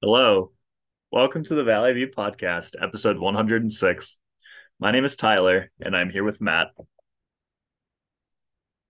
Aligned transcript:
Hello. 0.00 0.52
Welcome 1.10 1.42
to 1.42 1.56
the 1.56 1.64
Valley 1.64 1.92
View 1.92 2.06
Podcast, 2.06 2.76
episode 2.80 3.18
106. 3.18 4.16
My 4.78 4.92
name 4.92 5.04
is 5.04 5.16
Tyler, 5.16 5.72
and 5.80 5.96
I'm 5.96 6.08
here 6.08 6.22
with 6.22 6.40
Matt. 6.40 6.68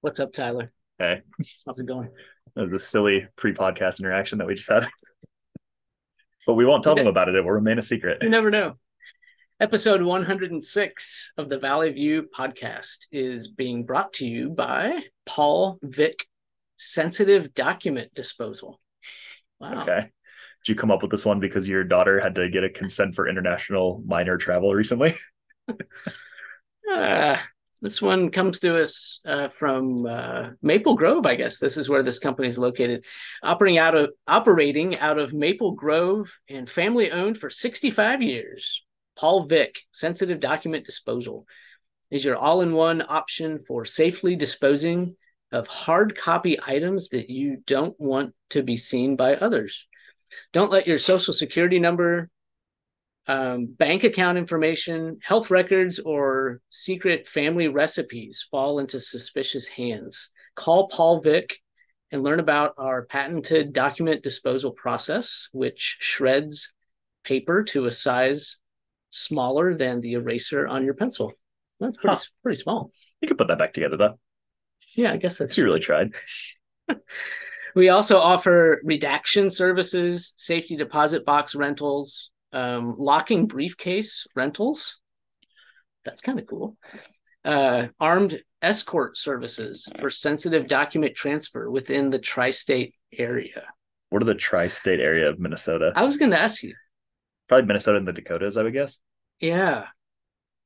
What's 0.02 0.20
up, 0.20 0.34
Tyler? 0.34 0.70
Hey, 0.98 1.22
How's 1.64 1.78
it 1.78 1.86
going? 1.86 2.10
that 2.54 2.70
was 2.70 2.82
a 2.82 2.84
silly 2.84 3.26
pre 3.36 3.54
podcast 3.54 4.00
interaction 4.00 4.36
that 4.36 4.46
we 4.46 4.54
just 4.54 4.68
had. 4.68 4.86
But 6.46 6.54
we 6.54 6.66
won't 6.66 6.84
tell 6.84 6.94
them 6.94 7.06
about 7.06 7.30
it. 7.30 7.36
It 7.36 7.42
will 7.42 7.52
remain 7.52 7.78
a 7.78 7.82
secret. 7.82 8.18
You 8.22 8.28
never 8.28 8.50
know. 8.50 8.74
Episode 9.60 10.02
106 10.02 11.32
of 11.38 11.48
the 11.48 11.58
Valley 11.58 11.90
View 11.90 12.28
podcast 12.38 13.06
is 13.10 13.48
being 13.48 13.84
brought 13.84 14.12
to 14.14 14.26
you 14.26 14.50
by 14.50 15.00
Paul 15.24 15.78
Vick 15.82 16.26
Sensitive 16.76 17.54
Document 17.54 18.12
Disposal. 18.14 18.78
Wow. 19.58 19.82
Okay. 19.84 20.10
You 20.68 20.74
come 20.74 20.90
up 20.90 21.02
with 21.02 21.10
this 21.10 21.24
one 21.24 21.40
because 21.40 21.66
your 21.66 21.84
daughter 21.84 22.20
had 22.20 22.34
to 22.36 22.48
get 22.48 22.64
a 22.64 22.70
consent 22.70 23.14
for 23.14 23.28
international 23.28 24.02
minor 24.06 24.36
travel 24.36 24.74
recently? 24.74 25.16
Uh, 26.90 27.36
this 27.82 28.02
one 28.02 28.30
comes 28.30 28.58
to 28.60 28.80
us 28.80 29.20
uh, 29.26 29.48
from 29.58 30.06
uh, 30.06 30.50
Maple 30.62 30.96
Grove, 30.96 31.26
I 31.26 31.36
guess. 31.36 31.58
This 31.58 31.76
is 31.76 31.88
where 31.88 32.02
this 32.02 32.18
company 32.18 32.48
is 32.48 32.58
located, 32.58 33.04
operating 33.42 33.78
out 33.78 33.94
of 33.94 34.10
operating 34.26 34.98
out 34.98 35.18
of 35.18 35.32
Maple 35.32 35.72
Grove 35.72 36.30
and 36.48 36.70
family 36.70 37.10
owned 37.10 37.38
for 37.38 37.50
65 37.50 38.22
years. 38.22 38.82
Paul 39.18 39.46
Vick, 39.46 39.80
Sensitive 39.92 40.38
Document 40.38 40.86
Disposal, 40.86 41.46
is 42.10 42.24
your 42.24 42.36
all-in-one 42.36 43.02
option 43.06 43.58
for 43.66 43.84
safely 43.84 44.36
disposing 44.36 45.16
of 45.50 45.66
hard 45.66 46.16
copy 46.16 46.58
items 46.64 47.08
that 47.08 47.30
you 47.30 47.62
don't 47.66 47.98
want 47.98 48.34
to 48.50 48.62
be 48.62 48.76
seen 48.76 49.16
by 49.16 49.34
others. 49.34 49.87
Don't 50.52 50.70
let 50.70 50.86
your 50.86 50.98
social 50.98 51.32
security 51.32 51.78
number, 51.78 52.28
um, 53.26 53.66
bank 53.66 54.04
account 54.04 54.38
information, 54.38 55.18
health 55.22 55.50
records, 55.50 55.98
or 55.98 56.60
secret 56.70 57.28
family 57.28 57.68
recipes 57.68 58.46
fall 58.50 58.78
into 58.78 59.00
suspicious 59.00 59.66
hands. 59.66 60.30
Call 60.54 60.88
Paul 60.88 61.20
Vick 61.20 61.58
and 62.10 62.22
learn 62.22 62.40
about 62.40 62.74
our 62.78 63.04
patented 63.04 63.72
document 63.74 64.22
disposal 64.22 64.70
process, 64.72 65.48
which 65.52 65.98
shreds 66.00 66.72
paper 67.22 67.64
to 67.64 67.84
a 67.84 67.92
size 67.92 68.56
smaller 69.10 69.76
than 69.76 70.00
the 70.00 70.14
eraser 70.14 70.66
on 70.66 70.84
your 70.84 70.94
pencil. 70.94 71.32
That's 71.80 71.98
pretty 71.98 72.16
Huh. 72.16 72.22
pretty 72.42 72.60
small. 72.62 72.92
You 73.20 73.28
could 73.28 73.38
put 73.38 73.48
that 73.48 73.58
back 73.58 73.74
together, 73.74 73.96
though. 73.98 74.18
Yeah, 74.94 75.12
I 75.12 75.18
guess 75.18 75.36
that's 75.36 75.56
You 75.58 75.64
really 75.64 75.80
tried. 75.80 76.12
We 77.78 77.90
also 77.90 78.18
offer 78.18 78.80
redaction 78.82 79.50
services, 79.50 80.34
safety 80.36 80.74
deposit 80.74 81.24
box 81.24 81.54
rentals, 81.54 82.28
um, 82.52 82.96
locking 82.98 83.46
briefcase 83.46 84.26
rentals. 84.34 84.98
That's 86.04 86.20
kind 86.20 86.40
of 86.40 86.48
cool. 86.48 86.76
Uh, 87.44 87.86
armed 88.00 88.42
escort 88.60 89.16
services 89.16 89.86
for 90.00 90.10
sensitive 90.10 90.66
document 90.66 91.14
transfer 91.14 91.70
within 91.70 92.10
the 92.10 92.18
tri 92.18 92.50
state 92.50 92.96
area. 93.16 93.62
What 94.10 94.22
are 94.22 94.26
the 94.26 94.34
tri 94.34 94.66
state 94.66 94.98
area 94.98 95.28
of 95.28 95.38
Minnesota? 95.38 95.92
I 95.94 96.02
was 96.02 96.16
going 96.16 96.32
to 96.32 96.40
ask 96.40 96.64
you. 96.64 96.74
Probably 97.48 97.68
Minnesota 97.68 97.98
and 97.98 98.08
the 98.08 98.12
Dakotas, 98.12 98.56
I 98.56 98.64
would 98.64 98.72
guess. 98.72 98.98
Yeah. 99.38 99.84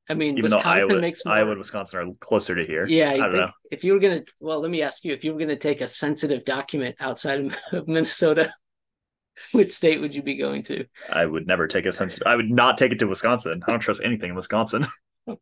I 0.09 0.15
mean, 0.15 0.33
Even 0.33 0.43
Wisconsin 0.43 0.69
Iowa, 0.69 0.99
makes 0.99 1.23
more. 1.25 1.33
Iowa 1.33 1.51
and 1.51 1.59
Wisconsin 1.59 1.99
are 1.99 2.13
closer 2.19 2.55
to 2.55 2.65
here. 2.65 2.85
Yeah, 2.85 3.11
I 3.11 3.13
I 3.13 3.17
don't 3.17 3.35
know. 3.37 3.51
if 3.71 3.83
you 3.83 3.93
were 3.93 3.99
gonna, 3.99 4.23
well, 4.39 4.59
let 4.59 4.69
me 4.69 4.81
ask 4.81 5.05
you: 5.05 5.13
if 5.13 5.23
you 5.23 5.33
were 5.33 5.39
gonna 5.39 5.55
take 5.55 5.79
a 5.81 5.87
sensitive 5.87 6.43
document 6.43 6.97
outside 6.99 7.53
of, 7.71 7.87
Minnesota, 7.87 8.53
which 9.53 9.71
state 9.71 10.01
would 10.01 10.13
you 10.13 10.21
be 10.21 10.35
going 10.35 10.63
to? 10.63 10.85
I 11.11 11.25
would 11.25 11.47
never 11.47 11.67
take 11.67 11.85
a 11.85 11.93
sensitive. 11.93 12.27
I 12.27 12.35
would 12.35 12.49
not 12.49 12.77
take 12.77 12.91
it 12.91 12.99
to 12.99 13.05
Wisconsin. 13.07 13.63
I 13.65 13.71
don't 13.71 13.79
trust 13.79 14.01
anything 14.03 14.31
in 14.31 14.35
Wisconsin. 14.35 14.87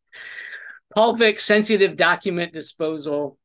Paul 0.93 1.17
Sensitive 1.37 1.95
Document 1.95 2.53
Disposal. 2.53 3.37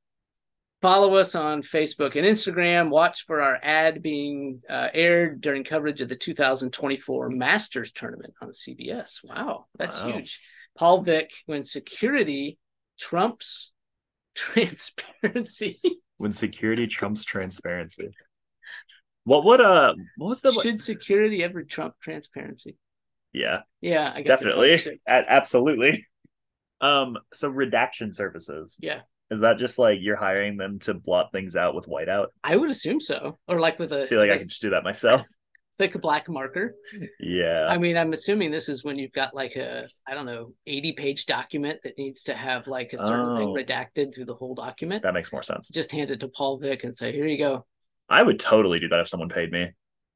Follow 0.83 1.17
us 1.17 1.35
on 1.35 1.63
Facebook 1.63 2.17
and 2.17 2.27
Instagram. 2.27 2.91
Watch 2.91 3.25
for 3.27 3.41
our 3.41 3.59
ad 3.63 4.03
being 4.03 4.63
uh, 4.69 4.89
aired 4.93 5.41
during 5.41 5.65
coverage 5.65 6.03
of 6.03 6.09
the 6.09 6.17
2024 6.17 7.31
Masters 7.31 7.93
Tournament 7.93 8.35
on 8.43 8.51
CBS. 8.51 9.21
Wow, 9.25 9.67
that's 9.79 9.97
Wow. 9.97 10.13
huge. 10.13 10.41
Paul 10.77 11.03
Vick, 11.03 11.31
when 11.47 11.65
security 11.65 12.59
trumps 12.99 13.71
transparency. 14.35 15.81
when 16.19 16.33
security 16.33 16.87
trumps 16.87 17.25
transparency. 17.25 18.11
What 19.25 19.45
would 19.45 19.61
uh 19.61 19.95
what 20.17 20.29
was 20.29 20.41
the 20.41 20.53
Should 20.53 20.81
security 20.83 21.43
ever 21.43 21.65
trump 21.65 21.95
transparency? 22.01 22.77
yeah, 23.33 23.61
Yeah, 23.81 24.13
I 24.15 24.23
guess 24.23 24.39
definitely. 24.39 25.01
A- 25.07 25.31
absolutely. 25.31 26.07
Um 26.81 27.19
so 27.35 27.49
redaction 27.49 28.15
services. 28.15 28.77
Yeah, 28.81 29.01
Is 29.31 29.41
that 29.41 29.59
just 29.59 29.79
like 29.79 29.99
you're 30.01 30.17
hiring 30.17 30.57
them 30.57 30.79
to 30.81 30.95
blot 30.95 31.33
things 31.33 31.57
out 31.57 31.75
with 31.75 31.87
whiteout? 31.87 32.29
I 32.45 32.57
would 32.57 32.71
assume 32.71 33.01
so. 33.01 33.39
Or 33.49 33.59
like 33.61 33.79
with 33.79 33.93
a 33.93 34.05
I 34.05 34.07
feel 34.07 34.21
like 34.21 34.29
I 34.29 34.33
like, 34.33 34.41
could 34.41 34.49
just 34.49 34.63
do 34.63 34.71
that 34.71 34.85
myself. 34.85 35.23
Like 35.79 35.95
a 35.95 35.99
black 35.99 36.29
marker. 36.29 36.75
Yeah. 37.21 37.67
I 37.69 37.77
mean, 37.79 37.97
I'm 37.97 38.13
assuming 38.13 38.51
this 38.51 38.69
is 38.69 38.83
when 38.85 38.99
you've 38.99 39.13
got 39.13 39.35
like 39.35 39.57
a, 39.57 39.87
I 40.07 40.15
don't 40.15 40.27
know, 40.27 40.53
80 40.67 40.93
page 40.93 41.27
document 41.27 41.81
that 41.85 41.99
needs 41.99 42.23
to 42.25 42.35
have 42.35 42.67
like 42.67 42.93
a 42.95 42.99
certain 42.99 43.37
thing 43.37 43.49
Oh. 43.49 43.55
redacted 43.55 44.15
through 44.15 44.25
the 44.27 44.35
whole 44.35 44.55
document. 44.55 45.03
that 45.03 45.15
makes 45.15 45.33
more 45.33 45.43
sense. 45.43 45.69
Just 45.69 45.93
hand 45.93 46.11
it 46.11 46.21
to 46.21 46.29
Paul 46.29 46.59
Vick 46.59 46.85
and 46.85 46.97
say, 46.97 47.13
here 47.13 47.27
you 47.27 47.39
go. 47.39 47.67
I 48.09 48.23
would 48.23 48.41
totally 48.41 48.79
do 48.81 48.89
that 48.89 49.01
if 49.01 49.09
someone 49.09 49.29
paid 49.29 49.51
me. 49.53 49.71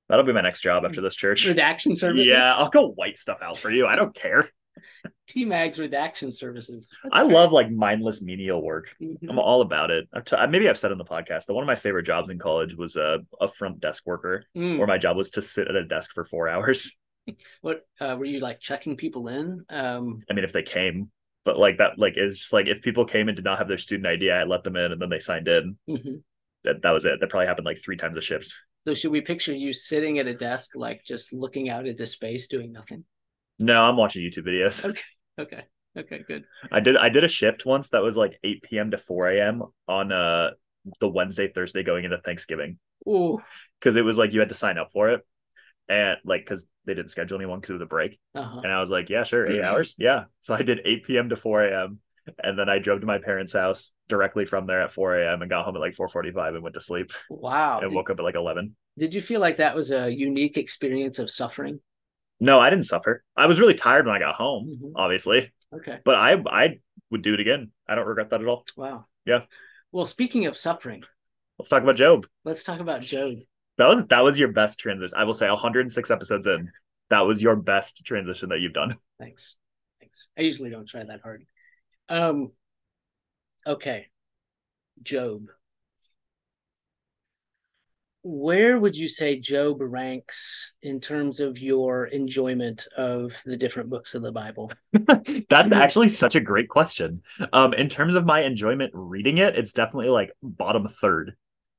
That'll 0.08 0.24
be 0.24 0.32
my 0.32 0.40
next 0.40 0.60
job 0.60 0.84
after 0.84 1.00
this 1.00 1.14
church. 1.14 1.46
Redaction 1.46 1.94
services. 1.94 2.26
Yeah, 2.26 2.54
I'll 2.54 2.70
go 2.70 2.88
white 2.88 3.16
stuff 3.18 3.38
out 3.42 3.58
for 3.58 3.70
you. 3.70 3.86
I 3.86 3.94
don't 3.96 4.14
care. 4.14 4.48
T-Mags 5.30 5.78
redaction 5.78 6.32
services. 6.32 6.88
That's 7.04 7.14
I 7.14 7.22
great. 7.24 7.34
love 7.34 7.52
like 7.52 7.70
mindless 7.70 8.20
menial 8.20 8.62
work. 8.62 8.88
Mhm. 9.00 9.16
I'm 9.28 9.38
all 9.38 9.60
about 9.62 9.90
it. 9.90 10.08
I've 10.12 10.24
t- 10.24 10.36
maybe 10.48 10.68
I've 10.68 10.78
said 10.78 10.90
on 10.92 10.98
the 10.98 11.04
podcast 11.04 11.46
that 11.46 11.54
one 11.54 11.62
of 11.62 11.66
my 11.68 11.76
favorite 11.76 12.04
jobs 12.06 12.30
in 12.30 12.38
college 12.38 12.74
was 12.74 12.96
a, 12.96 13.20
a 13.40 13.46
front 13.48 13.80
desk 13.80 14.04
worker, 14.06 14.44
Mm. 14.56 14.78
where 14.78 14.86
my 14.86 14.98
job 14.98 15.16
was 15.16 15.30
to 15.30 15.42
sit 15.42 15.68
at 15.68 15.76
a 15.76 15.84
desk 15.84 16.10
for 16.14 16.24
four 16.24 16.48
hours. 16.54 16.92
What 17.60 17.86
uh, 18.00 18.16
were 18.18 18.24
you 18.24 18.40
like 18.40 18.58
checking 18.60 18.96
people 18.96 19.28
in? 19.28 19.64
Um, 19.70 20.18
I 20.28 20.34
mean, 20.34 20.44
if 20.44 20.52
they 20.52 20.62
came, 20.64 21.10
but 21.44 21.58
like 21.58 21.78
that, 21.78 21.98
like 21.98 22.14
it's 22.16 22.38
just 22.38 22.52
like 22.52 22.66
if 22.66 22.82
people 22.82 23.04
came 23.04 23.28
and 23.28 23.36
did 23.36 23.44
not 23.44 23.58
have 23.58 23.68
their 23.68 23.78
student 23.78 24.06
ID, 24.08 24.30
I 24.30 24.42
let 24.44 24.64
them 24.64 24.76
in 24.76 24.90
and 24.92 25.00
then 25.00 25.10
they 25.10 25.20
signed 25.20 25.46
in. 25.46 25.76
mhm. 25.88 26.22
That 26.64 26.82
that 26.82 26.90
was 26.90 27.04
it. 27.04 27.20
That 27.20 27.30
probably 27.30 27.46
happened 27.46 27.66
like 27.66 27.78
three 27.82 27.96
times 27.96 28.16
a 28.16 28.20
shift. 28.20 28.52
So 28.86 28.94
should 28.94 29.12
we 29.12 29.20
picture 29.20 29.54
you 29.54 29.72
sitting 29.72 30.18
at 30.18 30.26
a 30.26 30.34
desk, 30.34 30.70
like 30.74 31.04
just 31.04 31.32
looking 31.32 31.68
out 31.70 31.86
into 31.86 32.06
space, 32.06 32.48
doing 32.48 32.72
nothing? 32.72 33.04
No, 33.58 33.82
I'm 33.82 33.96
watching 33.98 34.22
YouTube 34.22 34.46
videos. 34.46 34.82
Okay. 34.84 34.98
Okay. 35.40 35.62
Okay. 35.98 36.20
Good. 36.26 36.44
I 36.70 36.80
did 36.80 36.96
I 36.96 37.08
did 37.08 37.24
a 37.24 37.28
shift 37.28 37.66
once 37.66 37.90
that 37.90 38.02
was 38.02 38.16
like 38.16 38.38
8 38.44 38.62
p.m. 38.62 38.90
to 38.92 38.98
4 38.98 39.30
a.m. 39.30 39.62
on 39.88 40.12
uh 40.12 40.50
the 41.00 41.08
Wednesday 41.08 41.48
Thursday 41.52 41.82
going 41.82 42.04
into 42.04 42.18
Thanksgiving 42.18 42.78
Ooh. 43.08 43.38
because 43.78 43.96
it 43.96 44.02
was 44.02 44.16
like 44.16 44.32
you 44.32 44.40
had 44.40 44.48
to 44.48 44.54
sign 44.54 44.78
up 44.78 44.90
for 44.92 45.10
it 45.10 45.26
and 45.88 46.16
like 46.24 46.42
because 46.42 46.64
they 46.86 46.94
didn't 46.94 47.10
schedule 47.10 47.36
anyone 47.36 47.58
because 47.60 47.70
it 47.70 47.74
was 47.74 47.82
a 47.82 47.86
break 47.86 48.18
Uh-huh. 48.34 48.60
and 48.62 48.72
I 48.72 48.80
was 48.80 48.88
like 48.88 49.10
yeah 49.10 49.24
sure 49.24 49.46
eight 49.46 49.62
hours 49.62 49.94
yeah 49.98 50.24
so 50.40 50.54
I 50.54 50.62
did 50.62 50.80
8 50.84 51.04
p.m. 51.04 51.28
to 51.30 51.36
4 51.36 51.64
a.m. 51.64 51.98
and 52.42 52.58
then 52.58 52.68
I 52.68 52.78
drove 52.78 53.00
to 53.00 53.06
my 53.06 53.18
parents' 53.18 53.52
house 53.52 53.92
directly 54.08 54.46
from 54.46 54.66
there 54.66 54.80
at 54.82 54.92
4 54.92 55.20
a.m. 55.20 55.42
and 55.42 55.50
got 55.50 55.64
home 55.64 55.76
at 55.76 55.80
like 55.80 55.96
4:45 55.96 56.54
and 56.54 56.62
went 56.62 56.74
to 56.74 56.80
sleep 56.80 57.12
Wow. 57.28 57.80
and 57.80 57.90
Did, 57.90 57.96
woke 57.96 58.10
up 58.10 58.18
at 58.18 58.24
like 58.24 58.36
11. 58.36 58.74
did 58.96 59.12
you 59.12 59.20
feel 59.22 59.40
like 59.40 59.58
that 59.58 59.74
was 59.74 59.90
a 59.90 60.08
unique 60.10 60.56
experience 60.56 61.18
of 61.18 61.30
suffering? 61.30 61.80
No, 62.40 62.58
I 62.58 62.70
didn't 62.70 62.86
suffer. 62.86 63.22
I 63.36 63.46
was 63.46 63.60
really 63.60 63.74
tired 63.74 64.06
when 64.06 64.14
I 64.16 64.18
got 64.18 64.34
home, 64.34 64.78
Mhm. 64.82 64.92
obviously, 64.96 65.52
Okay. 65.72 65.98
but 66.04 66.14
I 66.16 66.32
I 66.46 66.80
would 67.10 67.22
do 67.22 67.34
it 67.34 67.40
again. 67.40 67.72
I 67.86 67.94
don't 67.94 68.06
regret 68.06 68.30
that 68.30 68.40
at 68.40 68.46
all. 68.46 68.64
Wow. 68.76 69.06
Yeah. 69.26 69.44
Well, 69.92 70.06
speaking 70.06 70.46
of 70.46 70.56
suffering, 70.56 71.02
Let's 71.58 71.68
talk 71.68 71.82
about 71.82 71.96
Job. 71.96 72.26
let's 72.44 72.64
talk 72.64 72.80
about 72.80 73.02
Job. 73.02 73.38
That 73.76 73.86
was 73.88 74.06
that 74.06 74.20
was 74.20 74.38
your 74.38 74.48
best 74.52 74.78
transition. 74.80 75.14
I 75.16 75.24
will 75.24 75.34
say 75.34 75.48
106 75.48 76.10
episodes 76.10 76.46
in. 76.46 76.70
That 77.10 77.20
was 77.22 77.42
your 77.42 77.56
best 77.56 78.04
transition 78.04 78.48
that 78.50 78.60
you've 78.60 78.72
done. 78.72 78.96
Thanks. 79.18 79.56
Thanks. 80.00 80.28
I 80.38 80.42
usually 80.42 80.70
don't 80.70 80.88
try 80.88 81.04
that 81.04 81.20
hard. 81.22 81.44
Um 82.08 82.52
okay. 83.66 84.08
Job. 85.02 85.46
Where 88.22 88.78
would 88.78 88.96
you 88.96 89.08
say 89.08 89.38
Job 89.38 89.78
ranks 89.80 90.72
in 90.82 91.00
terms 91.00 91.40
of 91.40 91.58
your 91.58 92.06
enjoyment 92.06 92.86
of 92.96 93.32
the 93.46 93.56
different 93.56 93.88
books 93.90 94.14
of 94.14 94.22
the 94.22 94.32
Bible? 94.32 94.70
That's 95.48 95.72
actually 95.72 96.08
such 96.08 96.34
a 96.34 96.40
great 96.40 96.68
question. 96.68 97.22
Um, 97.52 97.74
in 97.74 97.88
terms 97.88 98.14
of 98.14 98.24
my 98.26 98.42
enjoyment 98.42 98.92
reading 98.94 99.38
it, 99.38 99.56
it's 99.56 99.72
definitely 99.72 100.08
like 100.08 100.32
bottom 100.42 100.88
third. 100.88 101.34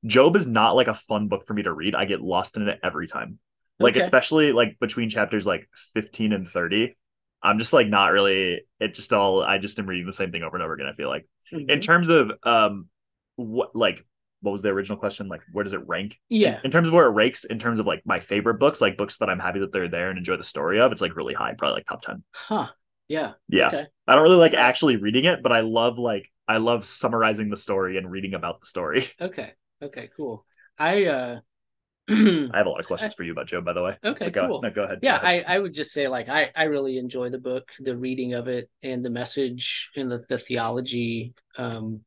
Job 0.06 0.34
is 0.36 0.46
not 0.46 0.72
like 0.76 0.88
a 0.88 0.94
fun 0.94 1.28
book 1.28 1.46
for 1.46 1.54
me 1.54 1.62
to 1.62 1.72
read. 1.72 1.94
I 1.94 2.06
get 2.06 2.20
lost 2.22 2.56
in 2.56 2.66
it 2.68 2.80
every 2.82 3.06
time. 3.06 3.38
Like 3.78 3.96
Okay. 3.96 4.04
especially 4.04 4.52
like 4.52 4.78
between 4.80 5.10
chapters 5.10 5.46
like 5.46 5.68
15 5.94 6.32
and 6.32 6.48
30. 6.48 6.96
I'm 7.42 7.58
just 7.58 7.72
like 7.72 7.88
not 7.88 8.12
really 8.12 8.60
it 8.80 8.94
just 8.94 9.12
all 9.12 9.42
I 9.42 9.58
just 9.58 9.78
am 9.78 9.86
reading 9.86 10.06
the 10.06 10.12
same 10.12 10.32
thing 10.32 10.42
over 10.42 10.56
and 10.56 10.62
over 10.62 10.74
again, 10.74 10.86
I 10.86 10.94
feel 10.94 11.08
like. 11.08 11.26
in 11.68 11.80
Mhm. 11.80 11.80
terms 11.80 12.08
of 12.08 12.30
um 12.44 12.88
what 13.36 13.74
like 13.76 14.04
what 14.42 14.52
was 14.52 14.62
the 14.62 14.68
original 14.68 14.98
question? 14.98 15.28
Like, 15.28 15.40
where 15.52 15.64
does 15.64 15.72
it 15.72 15.86
rank? 15.88 16.18
Yeah. 16.28 16.58
In 16.64 16.70
terms 16.70 16.88
of 16.88 16.94
where 16.94 17.06
it 17.06 17.10
ranks, 17.12 17.44
in 17.44 17.58
terms 17.58 17.78
of 17.80 17.86
like 17.86 18.02
my 18.04 18.20
favorite 18.20 18.58
books, 18.58 18.80
like 18.80 18.96
books 18.96 19.16
that 19.18 19.30
I'm 19.30 19.38
happy 19.38 19.60
that 19.60 19.72
they're 19.72 19.88
there 19.88 20.10
and 20.10 20.18
enjoy 20.18 20.36
the 20.36 20.44
story 20.44 20.80
of, 20.80 20.92
it's 20.92 21.00
like 21.00 21.16
really 21.16 21.34
high, 21.34 21.54
probably 21.56 21.76
like 21.76 21.86
top 21.86 22.02
10. 22.02 22.22
Huh. 22.32 22.66
Yeah. 23.08 23.32
Yeah. 23.48 23.68
Okay. 23.68 23.86
I 24.06 24.14
don't 24.14 24.22
really 24.24 24.36
like 24.36 24.54
actually 24.54 24.96
reading 24.96 25.24
it, 25.24 25.42
but 25.42 25.52
I 25.52 25.60
love 25.60 25.98
like, 25.98 26.28
I 26.48 26.56
love 26.58 26.84
summarizing 26.86 27.50
the 27.50 27.56
story 27.56 27.96
and 27.98 28.10
reading 28.10 28.34
about 28.34 28.60
the 28.60 28.66
story. 28.66 29.08
Okay. 29.20 29.52
Okay. 29.82 30.10
Cool. 30.16 30.44
I 30.78 31.04
uh 31.06 31.40
I 32.10 32.50
have 32.54 32.66
a 32.66 32.68
lot 32.70 32.80
of 32.80 32.86
questions 32.86 33.14
for 33.14 33.22
you 33.22 33.30
about 33.32 33.46
Job, 33.46 33.64
by 33.64 33.72
the 33.74 33.82
way. 33.82 33.96
okay. 34.04 34.24
But 34.26 34.32
go, 34.32 34.46
cool. 34.48 34.62
no, 34.62 34.70
go 34.70 34.82
ahead. 34.84 34.98
yeah 35.02 35.18
Go 35.20 35.26
ahead. 35.26 35.44
I, 35.46 35.54
I 35.54 35.58
would 35.60 35.72
just 35.72 35.92
say 35.92 36.08
like 36.08 36.28
I, 36.28 36.50
I 36.56 36.64
really 36.64 36.98
enjoy 36.98 37.30
the 37.30 37.38
book 37.38 37.68
the 37.78 37.96
reading 37.96 38.34
of 38.34 38.48
it 38.48 38.68
and 38.82 39.04
the 39.04 39.10
message 39.10 39.88
and 39.96 40.10
the, 40.10 40.24
the 40.28 40.38
theology 40.38 41.34
um 41.56 42.00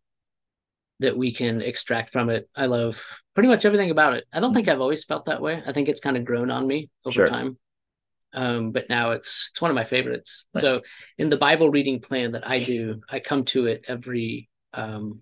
that 1.00 1.18
we 1.18 1.34
can 1.34 1.62
extract 1.62 2.12
from 2.14 2.30
it 2.30 2.50
i 2.56 2.66
love 2.66 2.98
pretty 3.34 3.50
much 3.50 3.66
everything 3.66 3.92
about 3.92 4.14
it 4.14 4.26
i 4.34 4.40
don't 4.40 4.54
think 4.54 4.68
i've 4.68 4.82
always 4.82 5.04
felt 5.04 5.26
that 5.26 5.42
way 5.42 5.62
i 5.68 5.74
think 5.74 5.90
it's 5.90 6.00
kind 6.00 6.18
of 6.18 6.24
grown 6.26 6.50
on 6.52 6.66
me 6.66 6.90
over 7.06 7.14
Sure. 7.14 7.30
time 7.30 7.58
um 8.34 8.72
but 8.72 8.90
now 8.90 9.12
it's 9.12 9.50
it's 9.52 9.62
one 9.62 9.72
of 9.72 9.76
my 9.76 9.84
favorites 9.86 10.46
Nice. 10.54 10.62
so 10.64 10.82
in 11.18 11.30
the 11.30 11.38
bible 11.38 11.70
reading 11.70 12.00
plan 12.00 12.32
that 12.34 12.48
i 12.48 12.64
do 12.64 13.02
i 13.10 13.20
come 13.20 13.44
to 13.46 13.66
it 13.68 13.84
every 13.88 14.50
um 14.74 15.22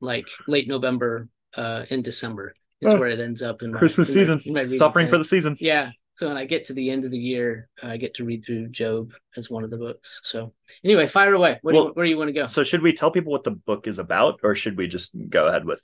like 0.00 0.26
late 0.48 0.68
november 0.68 1.28
uh 1.56 1.84
in 1.90 2.02
december 2.02 2.54
is 2.80 2.92
Oh. 2.92 2.98
where 2.98 3.10
it 3.10 3.20
ends 3.20 3.42
up 3.42 3.60
in 3.62 3.72
my, 3.72 3.78
Christmas 3.78 4.08
in 4.08 4.14
my- 4.14 4.20
season, 4.22 4.42
in 4.46 4.54
my 4.54 4.62
suffering 4.62 5.04
plan. 5.06 5.10
for 5.12 5.18
the 5.18 5.24
season. 5.24 5.54
Yeah. 5.60 5.90
So 6.20 6.28
when 6.28 6.36
I 6.36 6.44
get 6.44 6.66
to 6.66 6.74
the 6.74 6.90
end 6.90 7.06
of 7.06 7.10
the 7.10 7.18
year, 7.18 7.70
I 7.82 7.96
get 7.96 8.12
to 8.16 8.26
read 8.26 8.44
through 8.44 8.68
Job 8.68 9.14
as 9.38 9.48
one 9.48 9.64
of 9.64 9.70
the 9.70 9.78
books. 9.78 10.20
So 10.22 10.52
anyway, 10.84 11.06
fire 11.06 11.32
away. 11.32 11.58
Where, 11.62 11.72
do 11.72 11.78
you, 11.78 11.90
where 11.94 12.04
do 12.04 12.10
you 12.10 12.18
want 12.18 12.28
to 12.28 12.34
go? 12.34 12.46
So 12.46 12.62
should 12.62 12.82
we 12.82 12.92
tell 12.92 13.10
people 13.10 13.32
what 13.32 13.42
the 13.42 13.52
book 13.52 13.86
is 13.86 13.98
about, 13.98 14.40
or 14.42 14.54
should 14.54 14.76
we 14.76 14.86
just 14.86 15.16
go 15.30 15.46
ahead 15.46 15.64
with? 15.64 15.80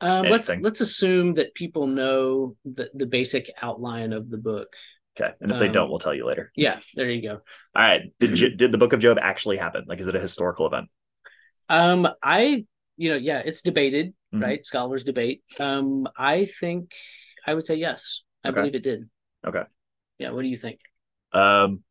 Um, 0.00 0.28
let's 0.28 0.48
let's 0.48 0.80
assume 0.80 1.34
that 1.34 1.54
people 1.54 1.86
know 1.86 2.56
the, 2.64 2.90
the 2.92 3.06
basic 3.06 3.52
outline 3.62 4.12
of 4.12 4.28
the 4.28 4.36
book. 4.36 4.66
Okay, 5.16 5.30
and 5.40 5.52
if 5.52 5.60
they 5.60 5.66
Um, 5.66 5.72
don't, 5.74 5.90
we'll 5.90 6.00
tell 6.00 6.12
you 6.14 6.26
later. 6.26 6.50
Yeah, 6.56 6.80
there 6.96 7.08
you 7.08 7.22
go. 7.22 7.34
All 7.76 7.82
right. 7.82 8.02
Did 8.18 8.58
did 8.58 8.72
the 8.72 8.78
Book 8.78 8.94
of 8.94 8.98
Job 8.98 9.16
actually 9.22 9.58
happen? 9.58 9.84
Like, 9.86 10.00
is 10.00 10.08
it 10.08 10.16
a 10.16 10.20
historical 10.20 10.66
event? 10.66 10.88
Um, 11.68 12.08
I 12.20 12.66
you 12.96 13.10
know 13.10 13.16
yeah, 13.16 13.42
it's 13.44 13.62
debated, 13.62 14.12
Mhm. 14.34 14.42
right? 14.42 14.66
Scholars 14.66 15.04
debate. 15.04 15.44
Um, 15.60 16.08
I 16.18 16.46
think 16.46 16.90
I 17.46 17.54
would 17.54 17.64
say 17.64 17.76
yes. 17.76 18.22
I 18.42 18.48
Okay. 18.48 18.58
believe 18.58 18.74
it 18.74 18.82
did. 18.82 19.08
Okay. 19.46 19.62
Yeah. 20.18 20.30
What 20.30 20.42
do 20.42 20.48
you 20.48 20.56
think? 20.58 20.80
Um, 21.32 21.82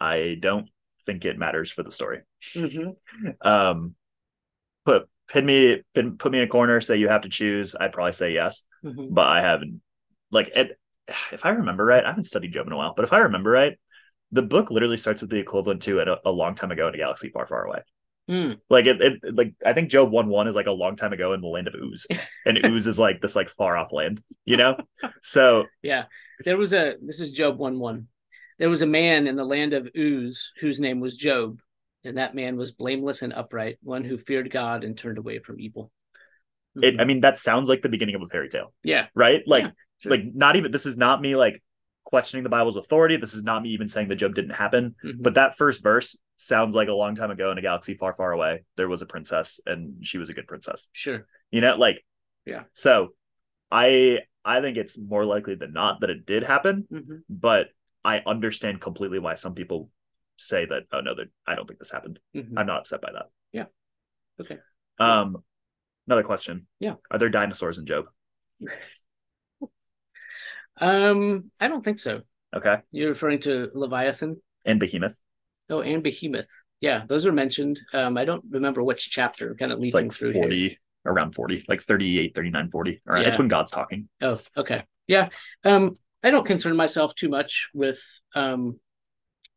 I 0.00 0.36
don't 0.40 0.68
think 1.06 1.24
it 1.24 1.38
matters 1.38 1.70
for 1.70 1.82
the 1.82 1.90
story. 1.90 2.20
Mm-hmm. 2.54 2.90
Um, 3.48 3.94
put 4.84 5.08
pin 5.28 5.46
me 5.46 5.82
pin, 5.94 6.16
put 6.18 6.32
me 6.32 6.38
in 6.38 6.44
a 6.44 6.48
corner. 6.48 6.80
Say 6.80 6.96
you 6.96 7.08
have 7.08 7.22
to 7.22 7.28
choose. 7.28 7.74
I'd 7.78 7.92
probably 7.92 8.12
say 8.12 8.32
yes, 8.32 8.62
Mm-hmm. 8.84 9.12
but 9.14 9.26
I 9.26 9.40
haven't. 9.42 9.80
Like, 10.30 10.48
it, 10.54 10.78
if 11.32 11.44
I 11.44 11.50
remember 11.50 11.84
right, 11.84 12.04
I 12.04 12.08
haven't 12.08 12.24
studied 12.24 12.52
Job 12.52 12.66
in 12.66 12.72
a 12.72 12.76
while, 12.76 12.94
but 12.96 13.04
if 13.04 13.12
I 13.12 13.18
remember 13.18 13.50
right, 13.50 13.78
the 14.32 14.42
book 14.42 14.70
literally 14.70 14.96
starts 14.96 15.20
with 15.22 15.30
the 15.30 15.38
equivalent 15.38 15.82
to 15.82 15.98
it 15.98 16.08
a, 16.08 16.18
a 16.24 16.30
long 16.30 16.54
time 16.54 16.70
ago 16.70 16.88
in 16.88 16.94
a 16.94 16.98
galaxy 16.98 17.30
far, 17.30 17.46
far 17.46 17.64
away. 17.66 17.80
Mm. 18.30 18.60
Like 18.70 18.86
it, 18.86 19.00
it, 19.00 19.34
like 19.34 19.54
I 19.66 19.72
think 19.72 19.90
Job 19.90 20.10
one 20.12 20.28
one 20.28 20.46
is 20.46 20.54
like 20.54 20.66
a 20.66 20.72
long 20.72 20.94
time 20.96 21.12
ago 21.12 21.32
in 21.32 21.40
the 21.40 21.48
land 21.48 21.66
of 21.66 21.74
Uz, 21.74 22.06
and 22.46 22.58
Uz 22.64 22.86
is 22.86 22.98
like 22.98 23.20
this 23.20 23.34
like 23.34 23.50
far 23.50 23.76
off 23.76 23.92
land, 23.92 24.22
you 24.44 24.56
know. 24.56 24.76
So 25.22 25.64
Yeah. 25.82 26.04
There 26.44 26.56
was 26.56 26.72
a 26.72 26.94
this 27.02 27.20
is 27.20 27.32
Job 27.32 27.58
1 27.58 27.78
1. 27.78 28.06
There 28.58 28.70
was 28.70 28.82
a 28.82 28.86
man 28.86 29.26
in 29.26 29.36
the 29.36 29.44
land 29.44 29.72
of 29.72 29.88
Uz 29.96 30.52
whose 30.60 30.80
name 30.80 31.00
was 31.00 31.16
Job, 31.16 31.60
and 32.04 32.18
that 32.18 32.34
man 32.34 32.56
was 32.56 32.72
blameless 32.72 33.22
and 33.22 33.32
upright, 33.32 33.78
one 33.82 34.04
who 34.04 34.18
feared 34.18 34.50
God 34.50 34.84
and 34.84 34.96
turned 34.96 35.18
away 35.18 35.38
from 35.38 35.60
evil. 35.60 35.90
it, 36.76 37.00
I 37.00 37.04
mean, 37.04 37.20
that 37.22 37.38
sounds 37.38 37.68
like 37.68 37.82
the 37.82 37.88
beginning 37.88 38.14
of 38.16 38.22
a 38.22 38.28
fairy 38.28 38.48
tale, 38.48 38.72
yeah. 38.82 39.06
right? 39.14 39.42
Like, 39.46 39.64
Yeah, 39.64 39.70
sure. 39.98 40.12
like 40.12 40.22
not 40.34 40.56
even 40.56 40.70
this 40.72 40.86
is 40.86 40.96
not 40.96 41.20
me 41.20 41.36
like 41.36 41.62
questioning 42.04 42.42
the 42.44 42.50
Bible's 42.50 42.76
authority. 42.76 43.16
This 43.16 43.34
is 43.34 43.42
not 43.44 43.62
me 43.62 43.70
even 43.70 43.88
saying 43.88 44.08
that 44.08 44.16
Job 44.16 44.34
didn't 44.34 44.54
happen. 44.54 44.94
Mhm. 45.04 45.16
But 45.22 45.34
that 45.34 45.56
first 45.56 45.82
verse 45.82 46.16
sounds 46.36 46.74
like 46.74 46.88
a 46.88 46.92
long 46.92 47.14
time 47.16 47.30
ago 47.30 47.50
in 47.50 47.58
a 47.58 47.62
galaxy 47.62 47.94
far, 47.94 48.14
far 48.14 48.32
away. 48.32 48.64
There 48.76 48.88
was 48.88 49.02
a 49.02 49.06
princess, 49.06 49.60
and 49.66 50.06
she 50.06 50.18
was 50.18 50.28
a 50.30 50.34
good 50.34 50.46
princess. 50.46 50.88
sure. 50.92 51.26
You 51.50 51.60
know, 51.60 51.76
like, 51.76 52.04
Yeah. 52.46 52.64
So, 52.74 53.14
I 53.70 54.20
I 54.44 54.60
think 54.60 54.76
it's 54.76 54.96
more 54.98 55.24
likely 55.24 55.54
than 55.54 55.72
not 55.72 56.00
that 56.00 56.10
it 56.10 56.26
did 56.26 56.42
happen. 56.42 56.86
hmm 56.90 57.16
But 57.28 57.68
I 58.04 58.22
understand 58.26 58.80
completely 58.80 59.18
why 59.18 59.34
some 59.34 59.54
people 59.54 59.90
say 60.36 60.64
that. 60.64 60.84
Oh 60.92 61.00
no, 61.00 61.14
that 61.14 61.28
I 61.46 61.54
don't 61.54 61.66
think 61.66 61.78
this 61.78 61.90
happened. 61.90 62.18
hmm 62.34 62.58
I'm 62.58 62.66
not 62.66 62.80
upset 62.80 63.00
by 63.02 63.12
that. 63.12 63.30
Yeah. 63.52 63.66
Okay. 64.40 64.58
Um, 64.98 65.42
another 66.06 66.22
question. 66.24 66.66
Yeah. 66.78 66.94
Are 67.10 67.18
there 67.18 67.28
dinosaurs 67.28 67.78
in 67.78 67.86
Job? 67.86 68.06
Um, 70.80 71.50
I 71.60 71.68
don't 71.68 71.84
think 71.84 72.00
so. 72.00 72.22
Okay. 72.56 72.76
You're 72.90 73.10
referring 73.10 73.40
to 73.42 73.70
Leviathan? 73.74 74.40
And 74.64 74.80
Behemoth. 74.80 75.14
Oh, 75.68 75.80
and 75.80 76.02
Behemoth. 76.02 76.46
Yeah, 76.80 77.04
those 77.06 77.26
are 77.26 77.32
mentioned. 77.32 77.78
Um, 77.92 78.16
I 78.16 78.24
don't 78.24 78.44
remember 78.48 78.82
which 78.82 79.10
chapter. 79.10 79.54
Kind 79.54 79.72
of 79.72 79.78
It's 79.78 79.94
leaping 79.94 80.08
like 80.08 80.16
through 80.16 80.32
here. 80.32 80.70
40, 81.04 81.14
around 81.16 81.34
40, 81.34 81.64
like 81.68 81.82
38, 81.82 82.34
39, 82.34 82.70
40. 82.70 83.02
All 83.06 83.14
right. 83.14 83.22
Yeah. 83.22 83.28
It's 83.28 83.38
when 83.38 83.48
God's 83.48 83.70
talking. 83.70 84.08
Oh, 84.20 84.38
okay. 84.56 84.84
Yeah. 85.06 85.28
Um, 85.64 85.94
I 86.22 86.30
don't 86.30 86.46
concern 86.46 86.76
myself 86.76 87.14
too 87.14 87.28
much 87.28 87.68
with 87.74 88.00
um 88.34 88.78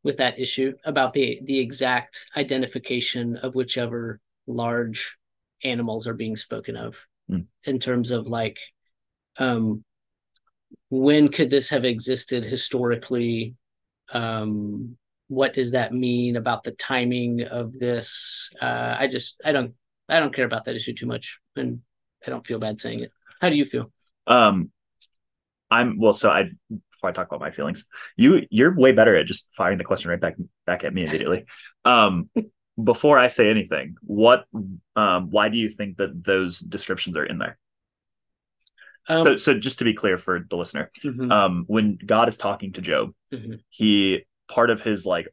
with 0.03 0.17
that 0.17 0.39
issue 0.39 0.73
about 0.85 1.13
the 1.13 1.39
the 1.45 1.59
exact 1.59 2.25
identification 2.35 3.37
of 3.37 3.55
whichever 3.55 4.19
large 4.47 5.17
animals 5.63 6.07
are 6.07 6.13
being 6.13 6.37
spoken 6.37 6.75
of 6.75 6.95
Hmm. 7.29 7.41
in 7.63 7.79
terms 7.79 8.11
of 8.11 8.27
like 8.27 8.57
um 9.37 9.83
when 10.89 11.29
could 11.29 11.49
this 11.49 11.69
have 11.69 11.85
existed 11.85 12.43
historically 12.43 13.55
um 14.11 14.97
what 15.27 15.53
does 15.53 15.71
that 15.71 15.93
mean 15.93 16.35
about 16.35 16.63
the 16.63 16.71
timing 16.71 17.43
of 17.43 17.71
this 17.79 18.49
uh 18.61 18.95
i 18.99 19.07
just 19.07 19.39
i 19.45 19.53
don't 19.53 19.73
i 20.09 20.19
don't 20.19 20.33
care 20.35 20.45
about 20.45 20.65
that 20.65 20.75
issue 20.75 20.93
too 20.93 21.05
much 21.05 21.39
and 21.55 21.79
i 22.25 22.29
don't 22.29 22.45
feel 22.45 22.59
bad 22.59 22.79
saying 22.79 22.99
it 23.01 23.11
how 23.41 23.49
do 23.49 23.55
you 23.55 23.65
feel 23.65 23.91
Um, 24.27 24.71
I'm 25.69 25.97
well. 25.99 26.13
So 26.13 26.29
I 26.29 26.51
before 26.69 27.09
I 27.09 27.13
talk 27.13 27.27
about 27.27 27.39
my 27.41 27.51
feelings, 27.51 27.83
you 28.15 28.45
you're 28.51 28.73
way 28.75 28.91
better 28.91 29.15
at 29.17 29.25
just 29.25 29.47
firing 29.57 29.77
the 29.79 29.83
question 29.83 30.09
right 30.11 30.21
back 30.21 30.35
back 30.65 30.83
at 30.83 30.93
me 30.93 31.03
immediately. 31.03 31.45
Um, 31.85 32.29
before 32.81 33.17
I 33.19 33.27
say 33.27 33.49
anything, 33.49 33.95
what 34.01 34.45
um 34.95 35.29
why 35.31 35.49
do 35.49 35.57
you 35.57 35.69
think 35.69 35.97
that 35.97 36.23
those 36.23 36.59
descriptions 36.59 37.17
are 37.17 37.25
in 37.25 37.37
there? 37.39 37.57
um, 39.09 39.25
So, 39.25 39.35
so 39.37 39.59
just 39.59 39.79
to 39.79 39.83
be 39.85 39.93
clear 39.93 40.17
for 40.17 40.45
the 40.49 40.55
listener, 40.55 40.91
mhm. 41.03 41.31
um, 41.31 41.63
when 41.67 41.97
God 42.05 42.29
is 42.29 42.37
talking 42.37 42.71
to 42.73 42.81
Job, 42.81 43.13
Mhm. 43.33 43.59
he 43.69 44.25
part 44.47 44.69
of 44.69 44.81
his 44.81 45.05
like 45.05 45.27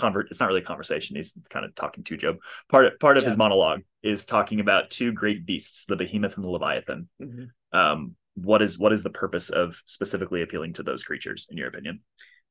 convert. 0.00 0.30
It's 0.30 0.40
not 0.40 0.46
really 0.46 0.62
a 0.62 0.64
conversation. 0.64 1.16
He's 1.16 1.36
kind 1.50 1.64
of 1.64 1.74
talking 1.74 2.04
to 2.04 2.16
Job. 2.16 2.36
Part 2.68 2.98
part 3.00 3.16
of 3.16 3.22
Yeah. 3.22 3.30
his 3.30 3.38
monologue 3.38 3.82
is 4.02 4.26
talking 4.26 4.60
about 4.60 4.90
two 4.90 5.12
great 5.12 5.46
beasts, 5.46 5.84
the 5.86 5.96
behemoth 5.96 6.36
and 6.36 6.44
the 6.44 6.48
leviathan. 6.48 7.08
Mhm. 7.20 7.50
Um, 7.72 8.16
what 8.34 8.62
is 8.62 8.78
what 8.78 8.92
is 8.92 9.02
the 9.02 9.10
purpose 9.10 9.50
of 9.50 9.80
specifically 9.86 10.42
appealing 10.42 10.72
to 10.74 10.82
those 10.82 11.02
creatures, 11.04 11.46
in 11.50 11.56
your 11.56 11.68
opinion? 11.68 12.00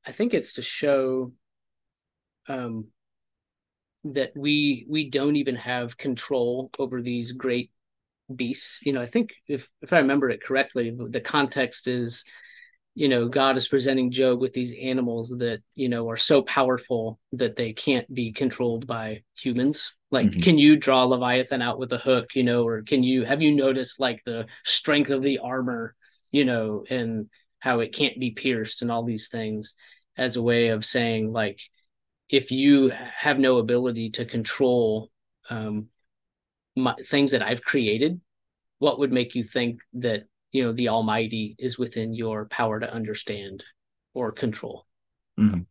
I 0.06 0.12
think 0.12 0.34
it's 0.34 0.54
to 0.54 0.62
show 0.62 1.34
um, 2.48 2.88
that 4.06 4.32
we 4.36 4.86
we 4.88 5.10
don't 5.10 5.36
even 5.36 5.56
have 5.56 5.98
control 5.98 6.72
over 6.80 7.02
these 7.02 7.32
great 7.32 7.72
beasts. 8.34 8.80
You 8.84 8.94
know, 8.94 9.02
I 9.02 9.08
think 9.08 9.32
if 9.48 9.68
if 9.82 9.92
I 9.94 9.98
remember 10.00 10.30
it 10.30 10.44
correctly, 10.44 10.96
the 10.96 11.22
context 11.22 11.88
is, 11.88 12.24
you 12.96 13.08
know, 13.08 13.28
God 13.28 13.56
is 13.56 13.68
presenting 13.68 14.12
Job 14.12 14.42
with 14.42 14.54
these 14.54 14.74
animals 14.82 15.30
that 15.38 15.62
you 15.76 15.90
know 15.90 16.10
are 16.10 16.18
so 16.18 16.42
powerful 16.42 17.20
that 17.34 17.56
they 17.56 17.74
can't 17.74 18.12
be 18.14 18.32
controlled 18.32 18.88
by 18.88 19.24
humans. 19.38 19.92
Like, 20.12 20.28
Mhm. 20.28 20.42
can 20.44 20.58
you 20.58 20.76
draw 20.76 21.04
Leviathan 21.04 21.62
out 21.62 21.80
with 21.80 21.94
a 21.94 21.98
hook? 21.98 22.36
You 22.36 22.44
know, 22.44 22.66
or 22.66 22.82
can 22.82 23.04
you 23.04 23.26
have 23.26 23.42
you 23.42 23.56
noticed 23.56 24.00
like 24.00 24.22
the 24.26 24.48
strength 24.66 25.12
of 25.12 25.24
the 25.24 25.40
armor? 25.40 25.96
You 26.32 26.46
know, 26.46 26.84
and 26.90 27.30
how 27.60 27.82
it 27.82 27.94
can't 27.94 28.20
be 28.20 28.32
pierced 28.32 28.82
and 28.82 28.92
all 28.92 29.04
these 29.04 29.28
things 29.28 29.74
as 30.18 30.36
a 30.36 30.42
way 30.42 30.70
of 30.70 30.86
saying 30.86 31.32
like 31.32 31.60
if 32.30 32.52
you 32.52 32.92
have 33.18 33.40
no 33.40 33.58
ability 33.58 34.12
to 34.12 34.26
control 34.26 35.10
um 35.50 35.88
my, 36.76 36.96
things 37.08 37.32
that 37.32 37.42
I've 37.42 37.64
created 37.64 38.20
what 38.80 39.00
would 39.00 39.12
make 39.12 39.36
you 39.36 39.44
think 39.44 39.82
that 39.96 40.24
you 40.52 40.64
know 40.64 40.74
the 40.74 40.90
almighty 40.90 41.56
is 41.60 41.78
within 41.78 42.14
your 42.14 42.46
power 42.46 42.80
to 42.80 42.92
understand 42.94 43.64
or 44.14 44.32
control 44.32 44.86
Mhm. 45.40 45.66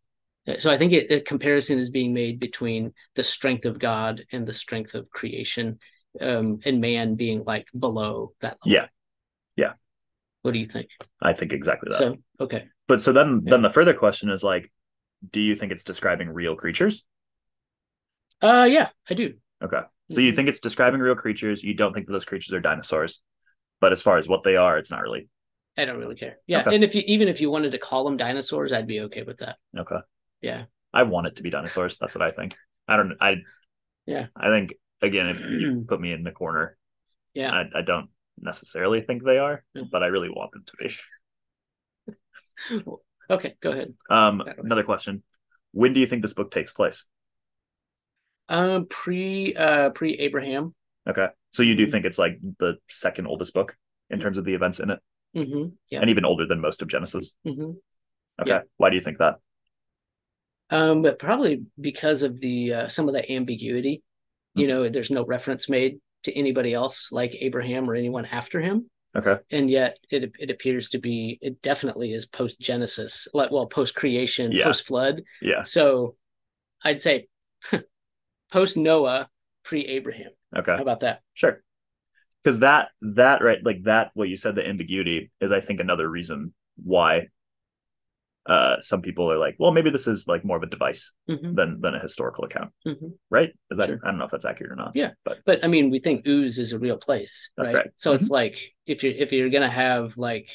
so 0.59 0.71
I 0.71 0.79
think 0.79 0.93
it, 0.93 1.11
a 1.11 1.21
comparison 1.21 1.79
is 1.79 1.91
being 1.91 2.15
made 2.15 2.39
between 2.41 2.93
the 3.15 3.25
strength 3.25 3.67
of 3.67 3.79
God 3.79 4.25
and 4.33 4.47
the 4.47 4.55
strength 4.55 4.95
of 4.95 5.11
creation 5.11 5.79
um 6.21 6.61
and 6.65 6.81
man 6.81 7.15
being 7.17 7.45
like 7.45 7.67
below 7.79 8.33
that 8.41 8.59
level. 8.65 8.73
Yeah. 8.73 8.87
Yeah. 9.57 9.73
what 10.43 10.53
do 10.53 10.59
you 10.59 10.67
think 10.67 10.89
I 11.21 11.33
think 11.35 11.53
exactly 11.53 11.91
that. 11.91 11.99
so 11.99 12.17
okay 12.41 12.69
but 12.87 13.03
so 13.03 13.13
then 13.13 13.43
Yeah. 13.45 13.51
then 13.53 13.63
the 13.63 13.69
further 13.69 13.95
question 13.95 14.31
is 14.31 14.43
like, 14.43 14.73
do 15.33 15.41
you 15.41 15.55
think 15.57 15.73
it's 15.73 15.85
describing 15.85 16.29
real 16.31 16.57
creatures? 16.57 17.05
uh 18.41 18.67
yeah 18.69 18.89
I 19.11 19.15
do 19.15 19.35
Okay. 19.63 19.81
So 20.11 20.21
you 20.21 20.33
Mhm. 20.33 20.37
think 20.37 20.49
it's 20.49 20.61
describing 20.61 21.01
real 21.01 21.17
creatures. 21.17 21.65
You 21.65 21.75
don't 21.75 21.93
think 21.93 22.07
those 22.07 22.25
creatures 22.25 22.55
are 22.55 22.61
dinosaurs. 22.61 23.21
But 23.81 23.93
as 23.93 24.03
far 24.03 24.19
as 24.19 24.29
what 24.29 24.43
they 24.45 24.57
are, 24.57 24.79
it's 24.79 24.91
not 24.91 25.03
really. 25.03 25.29
I 25.77 25.85
don't 25.85 25.99
really 25.99 26.17
care. 26.17 26.39
Yeah, 26.47 26.63
Okay. 26.63 26.75
and 26.75 26.83
if 26.83 26.95
you 26.95 27.03
even 27.07 27.29
if 27.29 27.41
you 27.41 27.51
wanted 27.51 27.71
to 27.73 27.79
call 27.79 28.05
them 28.05 28.17
dinosaurs, 28.17 28.73
I'd 28.73 28.87
be 28.89 29.01
okay 29.03 29.23
with 29.23 29.39
that. 29.39 29.57
Okay. 29.77 29.99
Yeah. 30.41 30.65
I 30.93 31.05
want 31.05 31.27
it 31.29 31.37
to 31.37 31.43
be 31.43 31.51
dinosaurs. 31.51 31.99
That's 31.99 32.15
what 32.15 32.23
I 32.23 32.33
think. 32.33 32.57
I 32.89 32.97
don't 32.97 33.17
I 33.21 33.37
Yeah. 34.07 34.27
I 34.35 34.49
think 34.49 34.75
again, 35.03 35.29
if 35.29 35.39
you 35.41 35.85
put 35.89 36.01
me 36.01 36.13
in 36.13 36.25
the 36.25 36.33
corner, 36.33 36.77
Yeah. 37.35 37.53
I, 37.53 37.79
I 37.79 37.83
don't 37.83 38.11
necessarily 38.41 39.03
think 39.03 39.23
they 39.23 39.39
are, 39.39 39.65
Yeah. 39.75 39.83
but 39.91 40.03
I 40.03 40.07
really 40.07 40.31
want 40.31 40.53
them 40.53 40.65
to 40.67 40.73
be. 40.79 40.97
Okay, 43.31 43.57
go 43.61 43.71
ahead. 43.73 43.93
Um, 44.09 44.43
another 44.59 44.83
question: 44.83 45.23
When 45.73 45.93
do 45.93 46.01
you 46.01 46.07
think 46.07 46.23
this 46.23 46.33
book 46.33 46.51
takes 46.51 46.73
place? 46.73 47.05
Um, 48.49 48.87
pre 48.87 49.55
uh 49.55 49.91
pre 49.91 50.15
Abraham. 50.19 50.75
Okay, 51.07 51.29
so 51.51 51.63
you 51.63 51.75
do 51.75 51.87
Mhm. 51.87 51.91
think 51.91 52.05
it's 52.05 52.19
like 52.19 52.39
the 52.59 52.79
second 52.89 53.27
oldest 53.27 53.55
book 53.55 53.77
in 54.11 54.21
terms 54.21 54.39
of 54.39 54.45
the 54.45 54.55
events 54.55 54.81
in 54.81 54.91
it, 54.91 54.99
Mm-hmm. 55.37 55.69
Yeah. 55.91 56.01
and 56.01 56.11
even 56.11 56.25
older 56.25 56.47
than 56.47 56.61
most 56.61 56.83
of 56.83 56.89
Genesis. 56.89 57.37
Mm-hmm. 57.47 57.73
Okay, 58.41 58.51
Yeah. 58.51 58.61
why 58.77 58.91
do 58.91 58.97
you 58.97 59.03
think 59.03 59.19
that? 59.19 59.37
Um, 60.71 61.03
but 61.03 61.19
probably 61.19 61.65
because 61.81 62.23
of 62.23 62.41
the 62.41 62.73
uh, 62.75 62.89
some 62.89 63.09
of 63.09 63.15
the 63.15 63.31
ambiguity. 63.31 64.03
You 64.55 64.67
Mhm. 64.67 64.69
know, 64.69 64.89
there's 64.89 65.11
no 65.11 65.25
reference 65.25 65.69
made 65.69 66.01
to 66.25 66.33
anybody 66.37 66.75
else 66.75 67.11
like 67.13 67.35
Abraham 67.37 67.89
or 67.89 67.95
anyone 67.95 68.25
after 68.27 68.61
him. 68.61 68.91
Okay, 69.17 69.39
and 69.51 69.71
yet 69.71 69.99
it 70.11 70.33
it 70.39 70.51
appears 70.51 70.91
to 70.91 70.99
be 70.99 71.39
it 71.41 71.63
definitely 71.63 72.13
is 72.13 72.27
post 72.27 72.61
Genesis, 72.61 73.27
like 73.33 73.51
well 73.51 73.67
post 73.67 73.95
creation, 73.95 74.53
Yeah. 74.53 74.65
post 74.65 74.87
flood. 74.87 75.23
yeah, 75.41 75.63
So 75.63 76.17
I'd 76.83 77.01
say 77.01 77.29
post 78.53 78.77
Noah, 78.77 79.31
pre 79.65 79.87
Abraham. 79.87 80.31
Okay, 80.57 80.77
How 80.77 80.83
about 80.83 81.01
that? 81.01 81.23
sure. 81.35 81.63
Because 82.43 82.61
that 82.61 82.89
that 83.03 83.43
right, 83.43 83.59
like 83.63 83.83
that, 83.85 84.11
what 84.15 84.29
you 84.29 84.37
said, 84.37 84.55
the 84.55 84.67
ambiguity 84.67 85.31
is, 85.41 85.53
I 85.53 85.61
think, 85.61 85.81
another 85.81 86.09
reason 86.09 86.55
why. 86.83 87.29
Uh, 88.47 88.81
some 88.81 89.03
people 89.03 89.31
are 89.31 89.37
like, 89.37 89.57
well, 89.59 89.73
maybe 89.73 89.91
this 89.91 90.07
is 90.07 90.27
like 90.27 90.43
more 90.43 90.57
of 90.57 90.63
a 90.63 90.67
device 90.67 91.13
hmm 91.29 91.55
than 91.55 91.81
than 91.83 91.95
a 91.95 91.99
historical 91.99 92.45
account, 92.45 92.71
hmm 92.85 93.09
right? 93.29 93.51
Is 93.71 93.77
that 93.77 93.91
Sure. 93.91 94.01
I 94.03 94.07
don't 94.07 94.19
know 94.19 94.25
if 94.25 94.31
that's 94.31 94.47
accurate 94.47 94.73
or 94.73 94.77
not. 94.77 94.93
Yeah. 94.95 95.11
but 95.23 95.39
But 95.45 95.63
I 95.63 95.69
mean, 95.69 95.91
we 95.91 95.99
think 95.99 96.27
Uz 96.27 96.57
is 96.59 96.73
a 96.73 96.79
real 96.79 96.97
place, 96.97 97.51
right? 97.59 97.75
right. 97.75 97.87
So 97.97 98.15
it's 98.15 98.31
like 98.31 98.57
if 98.87 99.03
you're 99.03 99.13
if 99.13 99.33
you're 99.33 99.51
gonna 99.51 99.69
have 99.69 100.17
like 100.17 100.49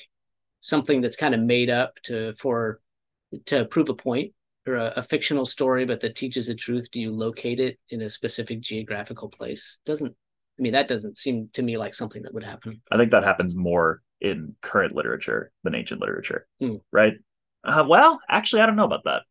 something 0.60 1.02
that's 1.02 1.16
kind 1.16 1.36
of 1.36 1.42
made 1.42 1.70
up 1.70 1.94
to 2.06 2.34
for 2.40 2.80
to 3.48 3.66
prove 3.66 3.90
a 3.90 3.94
point 3.94 4.34
or 4.66 4.76
a, 4.76 4.94
a 4.98 5.04
fictional 5.04 5.46
story, 5.46 5.86
but 5.86 6.00
that 6.02 6.16
teaches 6.16 6.48
the 6.48 6.56
truth, 6.56 6.90
do 6.92 7.02
you 7.02 7.12
locate 7.12 7.60
it 7.60 7.80
in 7.90 8.02
a 8.02 8.10
specific 8.10 8.62
geographical 8.62 9.30
place? 9.30 9.78
Doesn't 9.86 10.16
I 10.60 10.62
mean 10.62 10.74
that 10.74 10.88
doesn't 10.88 11.18
seem 11.18 11.50
to 11.54 11.64
me 11.64 11.78
like 11.78 11.96
something 11.96 12.22
that 12.24 12.34
would 12.34 12.44
happen. 12.44 12.82
I 12.92 12.98
think 12.98 13.12
that 13.12 13.24
happens 13.24 13.56
more 13.56 14.02
in 14.22 14.56
current 14.62 14.96
literature 14.96 15.52
than 15.64 15.76
ancient 15.76 16.00
literature, 16.00 16.48
Hmm. 16.60 16.76
right? 16.92 17.14
Uh, 17.64 17.86
well, 17.88 18.20
actually, 18.30 18.62
I 18.62 18.66
don't 18.68 18.76
know 18.76 18.86
about 18.86 19.06
that. 19.06 19.24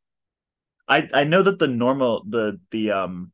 I 0.89 1.09
I 1.15 1.25
know 1.25 1.43
that 1.43 1.59
the 1.59 1.69
normal 1.69 2.25
the 2.29 2.59
the 2.71 2.91
um 2.91 3.33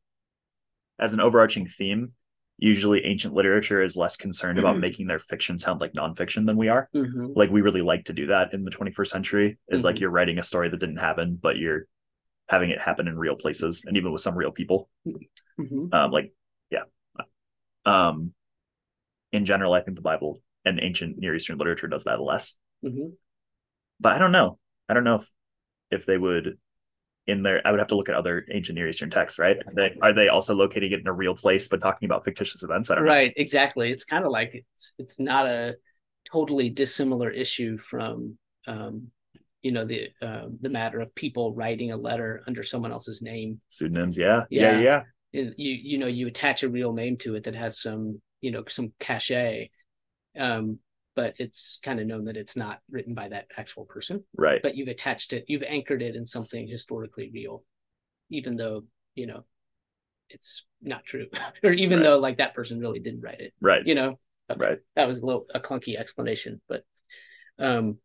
as 0.99 1.13
an 1.13 1.19
overarching 1.19 1.67
theme, 1.67 2.13
usually 2.59 3.05
ancient 3.05 3.33
literature 3.33 3.81
is 3.81 3.95
less 3.95 4.15
concerned 4.15 4.59
about 4.59 4.75
Mhm. 4.77 4.81
making 4.81 5.07
their 5.07 5.19
fiction 5.19 5.57
sound 5.59 5.81
like 5.81 5.93
nonfiction 5.93 6.45
than 6.45 6.57
we 6.57 6.67
are. 6.69 6.89
hmm 6.93 7.33
Like 7.35 7.49
we 7.49 7.61
really 7.61 7.81
like 7.81 8.05
to 8.05 8.13
do 8.13 8.27
that 8.27 8.53
in 8.53 8.63
the 8.63 8.71
21st 8.71 9.11
century. 9.11 9.57
Is 9.69 9.83
like 9.83 9.95
Mhm. 9.95 9.99
you're 10.01 10.09
writing 10.09 10.39
a 10.39 10.43
story 10.43 10.69
that 10.69 10.79
didn't 10.79 10.97
happen, 10.97 11.37
but 11.41 11.57
you're 11.57 11.85
having 12.47 12.69
it 12.71 12.79
happen 12.79 13.07
in 13.07 13.17
real 13.17 13.35
places 13.35 13.83
and 13.85 13.95
even 13.97 14.11
with 14.11 14.21
some 14.21 14.35
real 14.35 14.51
people. 14.51 14.89
hmm 15.57 15.93
Um, 15.93 16.11
like 16.11 16.33
yeah. 16.69 16.83
Um, 17.85 18.33
in 19.31 19.45
general, 19.45 19.73
I 19.73 19.81
think 19.81 19.95
the 19.95 20.01
Bible 20.01 20.41
and 20.65 20.79
ancient 20.81 21.17
Near 21.17 21.35
Eastern 21.35 21.57
literature 21.57 21.87
does 21.87 22.03
that 22.05 22.21
less. 22.21 22.55
hmm 22.81 23.09
but 24.01 24.13
I 24.15 24.17
don't 24.17 24.31
know. 24.31 24.57
I 24.87 24.93
don't 24.93 25.03
know 25.03 25.15
if 25.15 25.29
if 25.91 26.05
they 26.05 26.17
would 26.17 26.57
in 27.29 27.43
there. 27.43 27.61
I 27.65 27.71
would 27.71 27.79
have 27.79 27.89
to 27.89 27.95
look 27.95 28.09
at 28.09 28.15
other 28.15 28.45
ancient 28.51 28.75
Near 28.77 28.89
Eastern 28.89 29.09
texts, 29.09 29.39
right? 29.39 29.57
Are 29.67 29.73
they, 29.73 29.95
are 30.01 30.13
they 30.13 30.27
also 30.29 30.55
locating 30.55 30.91
it 30.91 30.99
in 31.01 31.07
a 31.07 31.13
real 31.13 31.35
place 31.35 31.67
but 31.67 31.81
talking 31.81 32.05
about 32.07 32.25
fictitious 32.25 32.63
events? 32.63 32.89
I 32.89 32.95
don't 32.95 33.05
know. 33.05 33.11
Right, 33.11 33.33
exactly. 33.37 33.91
It's 33.91 34.05
kind 34.05 34.25
of 34.25 34.31
like 34.31 34.51
it's 34.53 34.93
it's 34.97 35.19
not 35.19 35.47
a 35.47 35.75
totally 36.31 36.69
dissimilar 36.69 37.29
issue 37.29 37.77
from 37.77 38.37
um, 38.67 39.07
you 39.61 39.71
know 39.71 39.85
the 39.85 40.09
um, 40.21 40.57
the 40.61 40.69
matter 40.69 40.99
of 41.01 41.13
people 41.15 41.53
writing 41.53 41.91
a 41.91 41.97
letter 41.97 42.43
under 42.47 42.63
someone 42.63 42.91
else's 42.91 43.21
name. 43.21 43.59
Pseudonyms, 43.69 44.17
yeah, 44.17 44.43
yeah, 44.49 44.79
Yeah. 44.79 45.03
yeah, 45.33 45.39
And 45.41 45.53
You 45.57 45.71
you 45.71 45.97
know 45.97 46.07
you 46.07 46.27
attach 46.27 46.63
a 46.63 46.69
real 46.69 46.93
name 46.93 47.17
to 47.17 47.35
it 47.35 47.43
that 47.45 47.55
has 47.55 47.81
some 47.81 48.21
you 48.41 48.51
know 48.51 48.63
some 48.67 48.93
cachet, 48.99 49.69
um, 50.37 50.79
but 51.15 51.33
it's 51.37 51.79
kind 51.83 51.99
of 51.99 52.07
known 52.07 52.25
that 52.25 52.37
it's 52.37 52.55
not 52.55 52.79
written 52.89 53.13
by 53.13 53.29
that 53.29 53.47
actual 53.57 53.85
person. 53.85 54.23
right, 54.37 54.61
But 54.61 54.75
you've 54.75 54.87
attached 54.87 55.33
it, 55.33 55.45
you've 55.47 55.63
anchored 55.63 56.01
it 56.01 56.15
in 56.15 56.25
something 56.25 56.67
historically 56.67 57.29
real, 57.33 57.63
even 58.29 58.55
though 58.55 58.83
you 59.15 59.27
know 59.27 59.43
it's 60.29 60.63
not 60.81 61.05
true, 61.05 61.27
or 61.63 61.71
even 61.71 61.99
Right. 61.99 62.05
though 62.05 62.19
like 62.19 62.37
that 62.37 62.53
person 62.53 62.79
really 62.79 62.99
didn't 62.99 63.21
write 63.21 63.41
it 63.41 63.53
right, 63.61 63.85
you 63.85 63.95
know 63.95 64.19
right. 64.55 64.79
that 64.95 65.07
was 65.07 65.19
a 65.19 65.25
little 65.25 65.45
a 65.53 65.59
clunky 65.59 65.97
explanation 65.97 66.61
but 66.67 66.83
um 67.59 67.97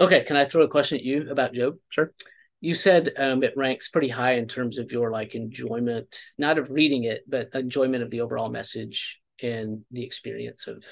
okay 0.00 0.24
can 0.24 0.36
i 0.36 0.44
throw 0.44 0.62
a 0.62 0.68
question 0.68 0.98
at 0.98 1.04
you 1.04 1.30
about 1.30 1.52
job 1.52 1.74
Sure. 1.90 2.12
you 2.60 2.74
said 2.74 3.12
um 3.18 3.42
it 3.42 3.56
ranks 3.56 3.88
pretty 3.88 4.08
high 4.08 4.32
in 4.32 4.48
terms 4.48 4.78
of 4.78 4.90
your 4.90 5.10
like 5.10 5.34
enjoyment 5.34 6.14
not 6.38 6.58
of 6.58 6.70
reading 6.70 7.04
it 7.04 7.22
but 7.28 7.48
enjoyment 7.54 8.02
of 8.02 8.10
the 8.10 8.20
overall 8.20 8.48
message 8.48 9.20
and 9.42 9.84
the 9.90 10.02
experience 10.04 10.66
of 10.66 10.82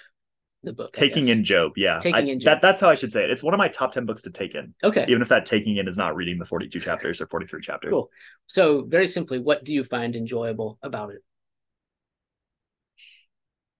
the 0.64 0.72
book 0.72 0.92
Taking 0.94 1.28
in 1.28 1.44
Job, 1.44 1.72
yeah. 1.76 1.98
Taking 1.98 2.28
I- 2.28 2.32
in 2.32 2.40
Job. 2.40 2.44
That, 2.46 2.62
that's 2.62 2.80
how 2.80 2.88
I 2.88 2.94
should 2.94 3.12
say 3.12 3.24
it. 3.24 3.30
It's 3.30 3.42
one 3.42 3.54
of 3.54 3.58
my 3.58 3.68
top 3.68 3.92
10 3.92 4.06
books 4.06 4.22
to 4.22 4.30
take 4.30 4.54
in, 4.54 4.74
okay 4.84 5.04
even 5.08 5.22
if 5.22 5.28
that 5.28 5.46
taking 5.46 5.76
in 5.76 5.88
is 5.88 5.96
not 5.96 6.14
reading 6.16 6.38
the 6.38 6.44
42 6.44 6.80
chapters 6.80 7.20
or 7.20 7.26
43 7.26 7.60
chapters. 7.60 7.90
Cool. 7.90 8.10
so 8.46 8.82
very 8.82 9.08
simply 9.08 9.38
what 9.38 9.64
do 9.64 9.72
you 9.74 9.84
find 9.84 10.14
enjoyable 10.16 10.78
about 10.82 11.10
it 11.10 11.22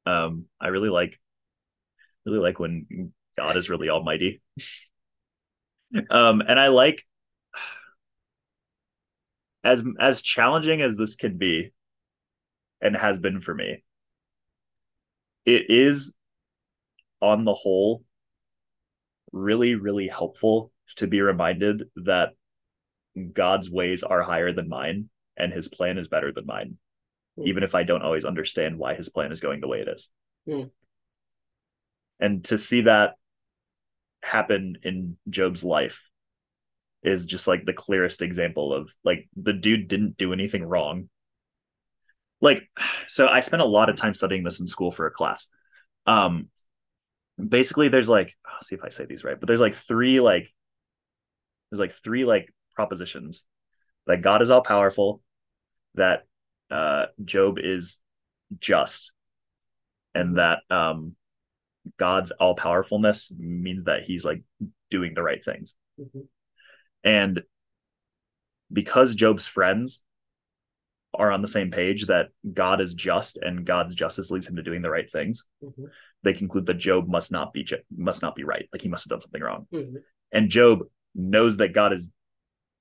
Um, 0.05 0.47
I 0.61 0.69
really 0.69 0.89
like, 0.89 1.19
really 2.27 2.39
like 2.39 2.59
when 2.59 3.13
God 3.37 3.57
is 3.57 3.71
really 3.71 3.89
almighty. 3.89 4.43
um, 6.11 6.41
and 6.41 6.59
I 6.59 6.69
like 6.69 7.05
as 9.65 9.85
as 10.01 10.23
challenging 10.23 10.83
as 10.83 10.97
this 10.97 11.15
can 11.15 11.39
be, 11.39 11.73
and 12.81 12.97
has 12.97 13.19
been 13.19 13.41
for 13.41 13.55
me. 13.55 13.85
It 15.45 15.71
is, 15.71 16.15
on 17.23 17.45
the 17.47 17.55
whole, 17.55 18.05
really, 19.33 19.75
really 19.75 20.09
helpful 20.09 20.73
to 20.97 21.07
be 21.07 21.23
reminded 21.23 21.85
that 21.97 22.31
God's 23.33 23.71
ways 23.71 24.03
are 24.03 24.23
higher 24.23 24.53
than 24.53 24.69
mine, 24.69 25.09
and 25.39 25.53
His 25.53 25.69
plan 25.69 25.97
is 25.97 26.09
better 26.09 26.33
than 26.33 26.45
mine 26.45 26.77
Hmm. 27.37 27.47
even 27.47 27.63
if 27.63 27.75
I 27.75 27.83
don't 27.83 28.03
always 28.03 28.25
understand 28.25 28.79
why 28.79 28.95
his 28.95 29.09
plan 29.09 29.33
is 29.33 29.41
going 29.41 29.61
the 29.61 29.69
way 29.69 29.81
it 29.81 29.89
is. 29.89 30.11
Hmm. 30.47 30.65
And 32.21 32.45
to 32.47 32.59
see 32.59 32.83
that 32.83 33.15
happen 34.23 34.77
in 34.83 35.17
Job's 35.29 35.65
life 35.65 36.03
is 37.03 37.27
just 37.27 37.49
like 37.49 37.65
the 37.65 37.73
clearest 37.73 38.23
example 38.23 38.73
of 38.73 38.93
like 39.03 39.29
the 39.35 39.53
dude 39.53 39.89
didn't 39.89 40.17
do 40.17 40.33
anything 40.33 40.63
wrong. 40.63 41.09
Like, 42.41 42.69
so 43.09 43.27
I 43.27 43.41
spent 43.41 43.63
a 43.63 43.67
lot 43.67 43.89
of 43.89 43.97
time 43.97 44.15
studying 44.15 44.45
this 44.45 44.61
in 44.61 44.67
school 44.67 44.91
for 44.91 45.07
a 45.07 45.11
class. 45.11 45.47
Um, 46.07 46.49
basically, 47.37 47.89
there's 47.89 48.09
like, 48.09 48.35
I'll 48.47 48.63
see 48.63 48.75
if 48.75 48.85
I 48.85 48.89
say 48.89 49.05
these 49.07 49.25
right, 49.25 49.39
but 49.39 49.47
there's 49.47 49.61
like 49.61 49.75
three 49.75 50.21
like, 50.21 50.53
there's 51.71 51.81
like 51.81 51.95
three 52.05 52.25
like 52.25 52.53
propositions 52.75 53.45
that 54.07 54.23
God 54.23 54.43
is 54.43 54.51
all 54.51 54.63
powerful, 54.63 55.23
that 55.95 56.25
uh, 56.71 57.07
Job 57.25 57.59
is 57.59 57.99
just, 58.59 59.13
and 60.15 60.39
that 60.39 60.61
um, 60.71 61.15
God's 61.99 62.31
all 62.33 62.55
powerfulness 62.55 63.33
means 63.39 63.85
that 63.85 64.03
he's 64.05 64.25
like 64.25 64.43
doing 64.91 65.15
the 65.15 65.23
right 65.23 65.43
things. 65.43 65.75
Mhm. 65.99 66.27
And 67.05 67.43
because 68.73 69.15
Job's 69.15 69.47
friends 69.47 70.03
are 71.15 71.31
on 71.31 71.43
the 71.43 71.49
same 71.49 71.71
page 71.71 72.07
that 72.07 72.29
God 72.53 72.81
is 72.81 72.95
just 72.95 73.37
and 73.37 73.67
God's 73.67 73.95
justice 73.95 74.31
leads 74.31 74.49
him 74.49 74.57
to 74.57 74.63
doing 74.63 74.83
the 74.83 74.91
right 74.91 75.11
things, 75.11 75.45
Mhm. 75.63 75.91
They 76.23 76.33
conclude 76.33 76.67
that 76.67 76.75
Job 76.75 77.09
must 77.09 77.33
not 77.33 77.53
be 77.53 77.67
must 77.97 78.23
not 78.23 78.35
be 78.35 78.45
right. 78.45 78.69
Like 78.73 78.83
he 78.83 78.89
must 78.89 79.05
have 79.05 79.11
done 79.11 79.21
something 79.21 79.43
wrong. 79.43 79.67
Mhm. 79.73 79.97
And 80.33 80.49
Job 80.51 80.81
knows 81.15 81.57
that 81.59 81.73
God 81.73 81.93
is 81.93 82.11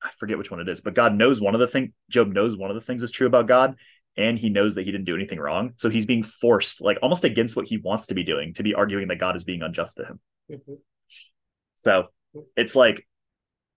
I 0.03 0.10
forget 0.17 0.38
which 0.38 0.50
one 0.50 0.60
it 0.60 0.67
is, 0.67 0.81
but 0.81 0.95
God 0.95 1.13
knows 1.15 1.39
one 1.39 1.53
of 1.53 1.60
the 1.60 1.67
thing 1.67 1.93
Job 2.10 2.33
knows 2.33 2.57
one 2.57 2.71
of 2.71 2.75
the 2.75 2.81
things 2.81 3.03
is 3.03 3.12
true 3.12 3.27
about 3.27 3.48
God 3.48 3.75
and 4.17 4.38
he 4.38 4.50
knows 4.50 4.75
that 4.75 4.83
he 4.83 4.91
didn't 4.91 5.05
do 5.05 5.15
anything 5.15 5.39
wrong. 5.39 5.74
So 5.77 5.89
he's 5.89 6.05
being 6.05 6.24
forced 6.24 6.81
like 6.81 6.98
almost 7.01 7.24
against 7.24 7.55
what 7.55 7.67
he 7.67 7.77
wants 7.77 8.07
to 8.07 8.15
be 8.15 8.24
doing 8.24 8.53
to 8.55 8.63
be 8.63 8.74
arguing 8.74 9.07
that 9.10 9.19
God 9.19 9.36
is 9.36 9.43
being 9.43 9.62
unjust 9.62 9.98
to 9.98 10.05
him. 10.05 10.19
Mhm. 10.50 10.79
So 11.75 12.07
it's 12.55 12.75
like 12.75 13.07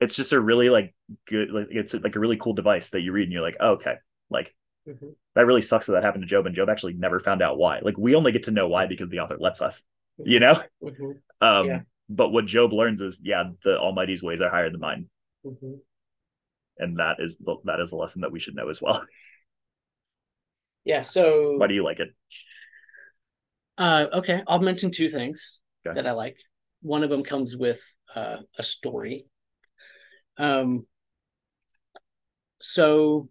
it's 0.01 0.15
just 0.15 0.33
a 0.33 0.41
really 0.41 0.71
like 0.71 0.95
good 1.27 1.51
like 1.51 1.69
it's 1.71 1.95
like 1.95 2.17
a 2.17 2.21
really 2.21 2.37
cool 2.37 2.53
device 2.53 2.91
that 2.91 3.01
you 3.01 3.13
read 3.13 3.25
and 3.25 3.33
you're 3.33 3.43
like, 3.43 3.57
oh, 3.61 3.73
okay, 3.73 3.97
like 4.31 4.55
Mhm. 4.87 5.15
That 5.35 5.47
really 5.47 5.63
sucks 5.63 5.87
that 5.87 5.93
that 5.95 6.05
happened 6.05 6.23
to 6.23 6.29
Job, 6.29 6.47
and 6.47 6.55
Job 6.55 6.69
actually 6.69 6.95
never 6.95 7.19
found 7.21 7.43
out 7.43 7.59
why. 7.59 7.81
Like 7.81 7.97
we 7.99 8.15
only 8.15 8.33
get 8.33 8.45
to 8.45 8.51
know 8.51 8.69
why 8.69 8.87
because 8.87 9.09
the 9.09 9.21
author 9.21 9.37
lets 9.39 9.63
us, 9.63 9.83
you 10.19 10.41
know. 10.41 10.63
Mhm. 10.83 11.21
Um, 11.41 11.67
Yeah. 11.67 11.81
But 12.09 12.31
what 12.31 12.45
Job 12.45 12.73
learns 12.75 13.01
is, 13.01 13.21
yeah, 13.25 13.51
the 13.63 13.79
Almighty's 13.79 14.23
ways 14.23 14.43
are 14.43 14.51
higher 14.51 14.69
than 14.71 14.81
mine, 14.81 15.09
Mhm. 15.45 15.81
and 16.79 16.99
that 16.99 17.17
is 17.19 17.39
the 17.39 17.57
that 17.65 17.81
is 17.81 17.93
a 17.93 17.97
lesson 17.97 18.21
that 18.21 18.33
we 18.33 18.41
should 18.41 18.55
know 18.55 18.69
as 18.69 18.81
well. 18.83 19.05
Yeah. 20.85 21.01
So 21.01 21.57
Why 21.57 21.67
do 21.67 21.75
you 21.75 21.83
like 21.83 21.99
it? 22.01 22.15
Uh, 23.79 24.07
okay, 24.13 24.43
I'll 24.47 24.61
mention 24.61 24.91
two 24.91 25.09
things 25.09 25.61
Okay. 25.87 25.95
that 25.95 26.07
I 26.07 26.13
like. 26.13 26.37
One 26.83 27.03
of 27.03 27.09
them 27.11 27.25
comes 27.25 27.57
with 27.57 27.81
uh, 28.15 28.37
a 28.59 28.63
story. 28.63 29.27
Um, 30.37 30.87
so 32.61 33.29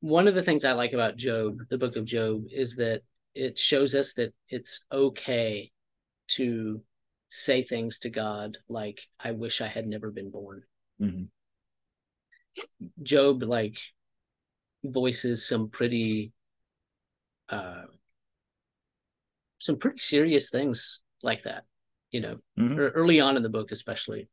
one 0.00 0.26
of 0.26 0.34
the 0.34 0.42
things 0.42 0.64
I 0.64 0.72
like 0.72 0.92
about 0.92 1.16
Job, 1.16 1.58
the 1.68 1.78
book 1.78 1.96
of 1.96 2.04
Job, 2.04 2.44
is 2.50 2.76
that 2.76 3.02
it 3.34 3.58
shows 3.58 3.94
us 3.94 4.14
that 4.14 4.34
it's 4.48 4.82
okay 4.90 5.70
to 6.28 6.82
say 7.28 7.62
things 7.62 7.98
to 8.00 8.10
God 8.10 8.58
like, 8.68 9.00
I 9.18 9.32
wish 9.32 9.60
I 9.60 9.68
had 9.68 9.86
never 9.86 10.10
been 10.10 10.30
born. 10.30 10.62
Mhm. 11.00 11.28
Job 13.02 13.42
like 13.42 13.76
voices 14.82 15.46
some 15.46 15.68
pretty 15.68 16.32
uh 17.48 17.82
some 19.58 19.78
pretty 19.78 19.98
serious 19.98 20.48
things 20.48 21.00
like 21.22 21.44
that, 21.44 21.64
you 22.10 22.20
know, 22.20 22.40
Mhm. 22.58 22.78
early 22.94 23.20
on 23.20 23.36
in 23.36 23.42
the 23.42 23.48
book, 23.48 23.70
especially 23.72 24.28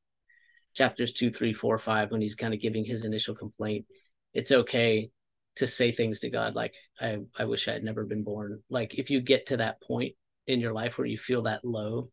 chapters 0.74 1.12
two, 1.12 1.32
three, 1.32 1.54
four, 1.54 1.78
five, 1.78 2.12
when 2.12 2.22
he's 2.22 2.36
kind 2.36 2.54
of 2.54 2.62
giving 2.62 2.86
his 2.86 3.04
initial 3.04 3.36
complaint. 3.36 3.86
It's 4.34 4.52
okay 4.52 5.12
to 5.58 5.68
say 5.68 5.92
things 5.92 6.22
to 6.22 6.30
God 6.30 6.56
like, 6.56 6.74
I, 7.00 7.18
I 7.38 7.46
wish 7.46 7.68
I 7.68 7.74
had 7.74 7.84
never 7.84 8.06
been 8.06 8.24
born. 8.24 8.62
Like 8.70 8.96
if 8.96 9.10
you 9.10 9.22
get 9.22 9.48
to 9.48 9.58
that 9.58 9.82
point 9.82 10.16
in 10.48 10.60
your 10.60 10.74
life 10.74 10.98
where 10.98 11.08
you 11.08 11.18
feel 11.18 11.44
that 11.44 11.66
low, 11.66 12.10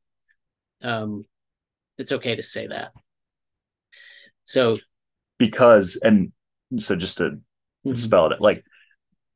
um, 0.82 1.24
it's 1.98 2.12
okay 2.12 2.36
to 2.36 2.42
say 2.42 2.66
that. 2.68 2.92
So 4.46 4.78
Because 5.38 5.98
and 6.02 6.32
so 6.78 6.96
just 6.96 7.18
to 7.18 7.38
mhm, 7.84 7.96
spell 7.96 8.32
it 8.32 8.40
like 8.40 8.64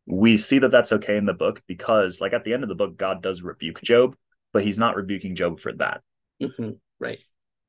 we 0.07 0.39
see 0.39 0.59
that 0.61 0.71
that's 0.71 0.93
okay 0.93 1.17
in 1.17 1.27
the 1.27 1.35
book 1.35 1.63
because 1.67 2.21
like 2.21 2.33
at 2.33 2.45
the 2.45 2.55
end 2.55 2.63
of 2.63 2.69
the 2.69 2.75
book 2.75 2.97
God 2.97 3.23
does 3.23 3.43
rebuke 3.43 3.83
Job, 3.83 4.17
but 4.53 4.65
he's 4.65 4.79
not 4.79 4.97
rebuking 4.97 5.35
Job 5.37 5.61
for 5.61 5.73
that. 5.75 6.03
mhm, 6.43 6.79
right. 6.99 7.19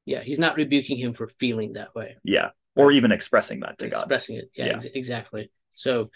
Yeah, 0.05 0.22
he's 0.24 0.39
not 0.39 0.55
rebuking 0.55 0.98
him 0.98 1.13
for 1.13 1.27
feeling 1.27 1.74
that 1.74 1.93
way. 1.96 2.17
Yeah, 2.24 2.50
or 2.75 2.91
even 2.91 3.12
expressing 3.12 3.60
that 3.62 3.77
to 3.79 3.88
God. 3.88 4.01
expressing 4.01 4.38
it. 4.38 4.51
Yeah, 4.55 4.65
Yeah. 4.65 4.75
ex- 4.75 4.86
exactly. 4.86 5.51
So 5.75 6.10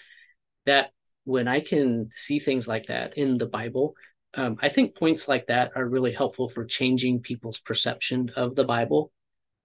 that 0.66 0.92
when 1.26 1.48
I 1.48 1.60
can 1.62 2.10
see 2.16 2.40
things 2.40 2.68
like 2.68 2.88
that 2.88 3.18
in 3.18 3.38
the 3.38 3.46
Bible, 3.46 3.96
um, 4.36 4.58
I 4.62 4.70
think 4.70 4.96
points 4.98 5.28
like 5.28 5.48
that 5.48 5.72
are 5.76 5.86
really 5.88 6.12
helpful 6.12 6.50
for 6.50 6.66
changing 6.66 7.22
people's 7.22 7.60
perception 7.60 8.32
of 8.36 8.56
the 8.56 8.64
Bible 8.64 9.12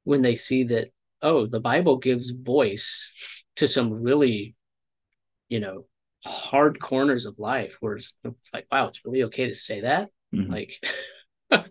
when 0.05 0.23
they 0.23 0.35
see 0.35 0.65
that 0.65 0.91
oh, 1.21 1.47
the 1.47 1.59
Bible 1.61 1.97
gives 1.97 2.31
voice 2.31 3.11
to 3.57 3.67
some 3.67 3.93
really, 3.93 4.55
you 5.49 5.61
know, 5.61 5.85
hard 6.25 6.81
corners 6.81 7.27
of 7.27 7.39
life 7.39 7.75
where 7.81 7.97
it's, 7.97 8.15
it's 8.25 8.51
like 8.53 8.67
wow, 8.71 8.89
it's 8.89 9.05
really 9.05 9.25
okay 9.25 9.49
to 9.49 9.55
say 9.55 9.81
that, 9.83 10.11
Mhm. 10.35 10.51
like, 10.51 10.73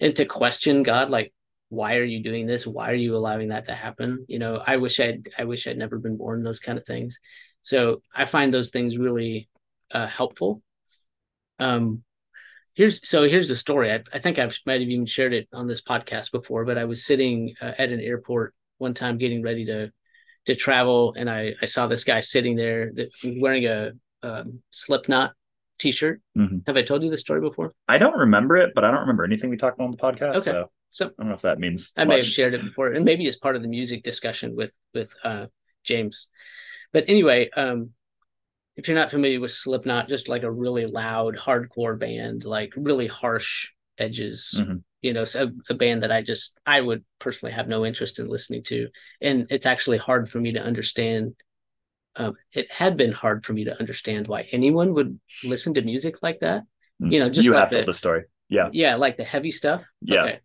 and 0.00 0.16
to 0.16 0.24
question 0.24 0.82
God, 0.82 1.10
like 1.10 1.32
why 1.70 1.96
are 1.96 2.04
you 2.04 2.22
doing 2.22 2.46
this? 2.46 2.66
Why 2.66 2.90
are 2.90 2.94
you 2.94 3.16
allowing 3.16 3.48
that 3.48 3.66
to 3.66 3.74
happen? 3.74 4.24
You 4.28 4.38
know 4.38 4.62
i 4.64 4.76
wish 4.76 5.00
i'd 5.00 5.28
i 5.38 5.44
wish 5.44 5.66
i'd 5.66 5.78
never 5.78 5.98
been 5.98 6.16
born 6.16 6.42
those 6.42 6.60
kind 6.60 6.78
of 6.78 6.86
things 6.86 7.18
so 7.64 8.00
i 8.14 8.24
find 8.24 8.54
those 8.54 8.70
things 8.70 8.96
really 8.96 9.48
uh, 9.90 10.06
helpful 10.06 10.62
um 11.58 12.02
here's 12.74 13.06
so 13.08 13.24
here's 13.24 13.48
the 13.48 13.56
story 13.56 13.90
I, 13.92 14.02
I 14.12 14.18
think 14.20 14.38
i 14.38 14.48
might 14.66 14.80
have 14.80 14.88
even 14.88 15.06
shared 15.06 15.32
it 15.32 15.48
on 15.52 15.66
this 15.66 15.82
podcast 15.82 16.30
before 16.30 16.64
but 16.64 16.78
i 16.78 16.84
was 16.84 17.04
sitting 17.04 17.54
uh, 17.60 17.72
at 17.78 17.90
an 17.90 18.00
airport 18.00 18.54
one 18.78 18.94
time 18.94 19.18
getting 19.18 19.42
ready 19.42 19.64
to 19.66 19.90
to 20.46 20.54
travel 20.54 21.14
and 21.16 21.28
i 21.28 21.54
i 21.62 21.64
saw 21.66 21.86
this 21.86 22.04
guy 22.04 22.20
sitting 22.20 22.54
there 22.54 22.92
that 22.94 23.08
wearing 23.40 23.66
a 23.66 23.92
um, 24.22 24.60
slipknot 24.70 25.32
t-shirt 25.78 26.20
Mhm. 26.36 26.62
have 26.66 26.76
i 26.76 26.82
told 26.82 27.02
you 27.02 27.10
this 27.10 27.20
story 27.20 27.40
before 27.40 27.72
I 27.88 27.98
don't 27.98 28.16
remember 28.16 28.56
it, 28.56 28.72
but 28.74 28.84
I 28.84 28.90
don't 28.90 29.00
remember 29.00 29.24
anything 29.24 29.50
we 29.50 29.56
talked 29.56 29.76
about 29.76 29.84
on 29.84 29.90
the 29.90 29.96
podcast. 29.98 30.36
Okay. 30.36 30.50
So 30.50 30.70
so 30.88 31.06
I 31.06 31.10
don't 31.18 31.28
know 31.28 31.34
if 31.34 31.42
that 31.42 31.58
means 31.58 31.92
I 31.96 32.04
may 32.04 32.16
have 32.16 32.26
shared 32.26 32.54
it 32.54 32.64
before, 32.64 32.92
and 32.92 33.04
maybe 33.04 33.26
as 33.26 33.36
part 33.36 33.56
of 33.56 33.62
the 33.62 33.68
music 33.68 34.02
discussion 34.02 34.56
with 34.56 34.70
with 34.94 35.10
uh, 35.22 35.46
James. 35.82 36.28
But 36.94 37.04
anyway, 37.08 37.50
um, 37.54 37.90
if 38.76 38.88
you're 38.88 38.96
not 38.96 39.10
familiar 39.10 39.40
with 39.40 39.50
Slipknot, 39.50 40.08
just 40.08 40.28
like 40.28 40.44
a 40.44 40.50
really 40.50 40.86
loud 40.86 41.36
hardcore 41.36 41.98
band, 41.98 42.44
like 42.44 42.72
really 42.76 43.06
harsh 43.08 43.68
edges. 43.98 44.54
Mhm. 44.56 44.82
You 45.02 45.12
know, 45.12 45.26
so 45.26 45.50
a 45.68 45.74
band 45.74 46.02
that 46.02 46.10
I 46.10 46.22
just 46.22 46.58
I 46.64 46.80
would 46.80 47.04
personally 47.18 47.52
have 47.52 47.68
no 47.68 47.84
interest 47.84 48.18
in 48.18 48.28
listening 48.28 48.62
to, 48.64 48.88
and 49.20 49.46
it's 49.50 49.66
actually 49.66 49.98
hard 49.98 50.30
for 50.30 50.40
me 50.40 50.52
to 50.52 50.60
understand. 50.62 51.34
Um, 52.16 52.36
it 52.52 52.70
had 52.70 52.96
been 52.96 53.12
hard 53.12 53.44
for 53.44 53.52
me 53.52 53.64
to 53.64 53.78
understand 53.78 54.28
why 54.28 54.42
anyone 54.52 54.94
would 54.94 55.20
listen 55.42 55.74
to 55.74 55.82
music 55.82 56.22
like 56.22 56.40
that. 56.40 56.62
You 57.00 57.18
know, 57.18 57.28
just 57.28 57.44
you 57.44 57.52
like 57.52 57.60
have 57.60 57.70
the- 57.70 57.76
told 57.78 57.88
the 57.88 57.94
story. 57.94 58.22
Yeah. 58.48 58.70
Yeah, 58.72 58.94
like 58.94 59.16
the 59.16 59.24
heavy 59.24 59.50
stuff. 59.50 59.82
Yeah. 60.00 60.22
Okay. 60.22 60.38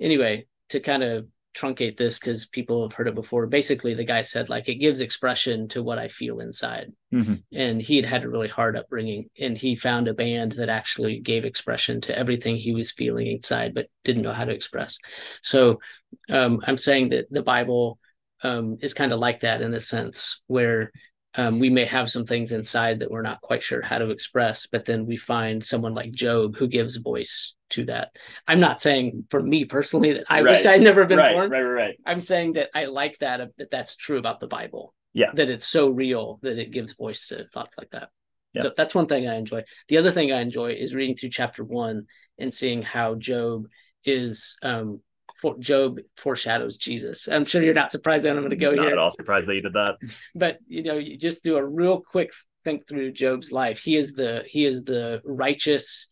Anyway, 0.00 0.46
to 0.70 0.80
kind 0.80 1.02
of 1.02 1.28
truncate 1.56 1.96
this 1.96 2.18
because 2.18 2.46
people 2.46 2.88
have 2.88 2.96
heard 2.96 3.08
it 3.08 3.14
before. 3.14 3.46
Basically, 3.46 3.94
the 3.94 4.04
guy 4.04 4.22
said 4.22 4.48
like 4.48 4.68
it 4.68 4.76
gives 4.76 5.00
expression 5.00 5.68
to 5.68 5.82
what 5.82 5.98
I 5.98 6.08
feel 6.08 6.40
inside, 6.40 6.92
Mhm. 7.12 7.42
and 7.52 7.82
he 7.82 7.96
had 7.96 8.04
had 8.04 8.24
a 8.24 8.28
really 8.28 8.48
hard 8.48 8.76
upbringing, 8.76 9.30
and 9.38 9.58
he 9.58 9.74
found 9.74 10.08
a 10.08 10.14
band 10.14 10.52
that 10.52 10.68
actually 10.68 11.18
gave 11.18 11.44
expression 11.44 12.00
to 12.02 12.16
everything 12.16 12.56
he 12.56 12.72
was 12.72 12.92
feeling 12.92 13.26
inside, 13.26 13.74
but 13.74 13.88
didn't 14.04 14.22
know 14.22 14.32
how 14.32 14.44
to 14.44 14.52
express. 14.52 14.96
So, 15.42 15.80
um, 16.28 16.60
I'm 16.66 16.76
saying 16.76 17.10
that 17.10 17.30
the 17.30 17.42
Bible 17.42 17.98
um, 18.42 18.78
is 18.80 18.94
kind 18.94 19.12
of 19.12 19.18
like 19.18 19.40
that 19.40 19.60
in 19.60 19.74
a 19.74 19.80
sense, 19.80 20.40
where 20.46 20.92
um, 21.34 21.58
we 21.60 21.70
may 21.70 21.84
have 21.84 22.10
some 22.10 22.26
things 22.26 22.52
inside 22.52 23.00
that 23.00 23.10
we're 23.10 23.22
not 23.22 23.40
quite 23.40 23.62
sure 23.62 23.82
how 23.82 23.98
to 23.98 24.10
express, 24.10 24.66
but 24.70 24.84
then 24.84 25.06
we 25.06 25.16
find 25.16 25.62
someone 25.64 25.94
like 25.94 26.12
Job 26.12 26.56
who 26.56 26.66
gives 26.66 26.96
voice 26.96 27.54
to 27.70 27.84
that. 27.84 28.10
I'm 28.48 28.58
not 28.58 28.82
saying 28.82 29.26
for 29.30 29.40
me 29.40 29.64
personally 29.64 30.14
that 30.14 30.24
I 30.28 30.42
wish 30.42 30.64
Right. 30.64 30.74
I'd 30.74 30.82
never 30.82 31.04
been 31.06 31.18
right, 31.18 31.34
born. 31.34 31.50
right, 31.50 31.62
right, 31.62 31.82
right. 31.82 31.94
I'm 32.04 32.20
saying 32.20 32.54
that 32.54 32.70
I 32.74 32.86
like 32.86 33.18
that 33.20 33.40
that 33.58 33.70
that's 33.70 33.94
true 33.94 34.18
about 34.18 34.40
the 34.40 34.48
Bible. 34.48 34.92
Yeah. 35.12 35.30
That 35.34 35.48
it's 35.48 35.66
so 35.68 35.88
real 35.88 36.40
that 36.42 36.58
it 36.58 36.72
gives 36.72 36.94
voice 36.94 37.28
to 37.28 37.46
thoughts 37.54 37.76
like 37.78 37.90
that. 37.90 38.08
Yeah. 38.52 38.62
So 38.62 38.72
that's 38.76 38.94
one 38.94 39.06
thing 39.06 39.28
I 39.28 39.36
enjoy. 39.36 39.62
The 39.88 39.98
other 39.98 40.10
thing 40.10 40.32
I 40.32 40.40
enjoy 40.40 40.72
is 40.72 40.94
reading 40.94 41.14
through 41.16 41.30
chapter 41.30 41.62
one 41.62 42.06
and 42.38 42.52
seeing 42.52 42.82
how 42.82 43.14
Job 43.14 43.66
is 44.04 44.56
um 44.62 45.00
for 45.40 45.56
Job 45.58 45.98
foreshadows 46.16 46.76
Jesus. 46.76 47.28
I'm 47.28 47.44
sure 47.44 47.62
you're 47.62 47.74
not 47.74 47.90
surprised 47.90 48.24
that 48.24 48.30
I'm 48.30 48.38
going 48.38 48.50
to 48.50 48.56
go 48.56 48.72
Not 48.72 48.84
here 48.84 48.92
at 48.92 48.98
all 48.98 49.10
surprised 49.10 49.48
that 49.48 49.54
you 49.54 49.62
did 49.62 49.72
that. 49.74 49.94
but 50.34 50.58
you 50.68 50.82
know 50.82 50.98
you 50.98 51.16
just 51.16 51.42
do 51.42 51.56
a 51.56 51.64
real 51.64 52.00
quick 52.00 52.32
think 52.62 52.86
through 52.86 53.10
job's 53.10 53.50
life 53.50 53.78
he 53.80 53.96
is 53.96 54.12
the 54.12 54.42
he 54.46 54.66
is 54.66 54.84
the 54.84 55.22
righteous 55.24 56.08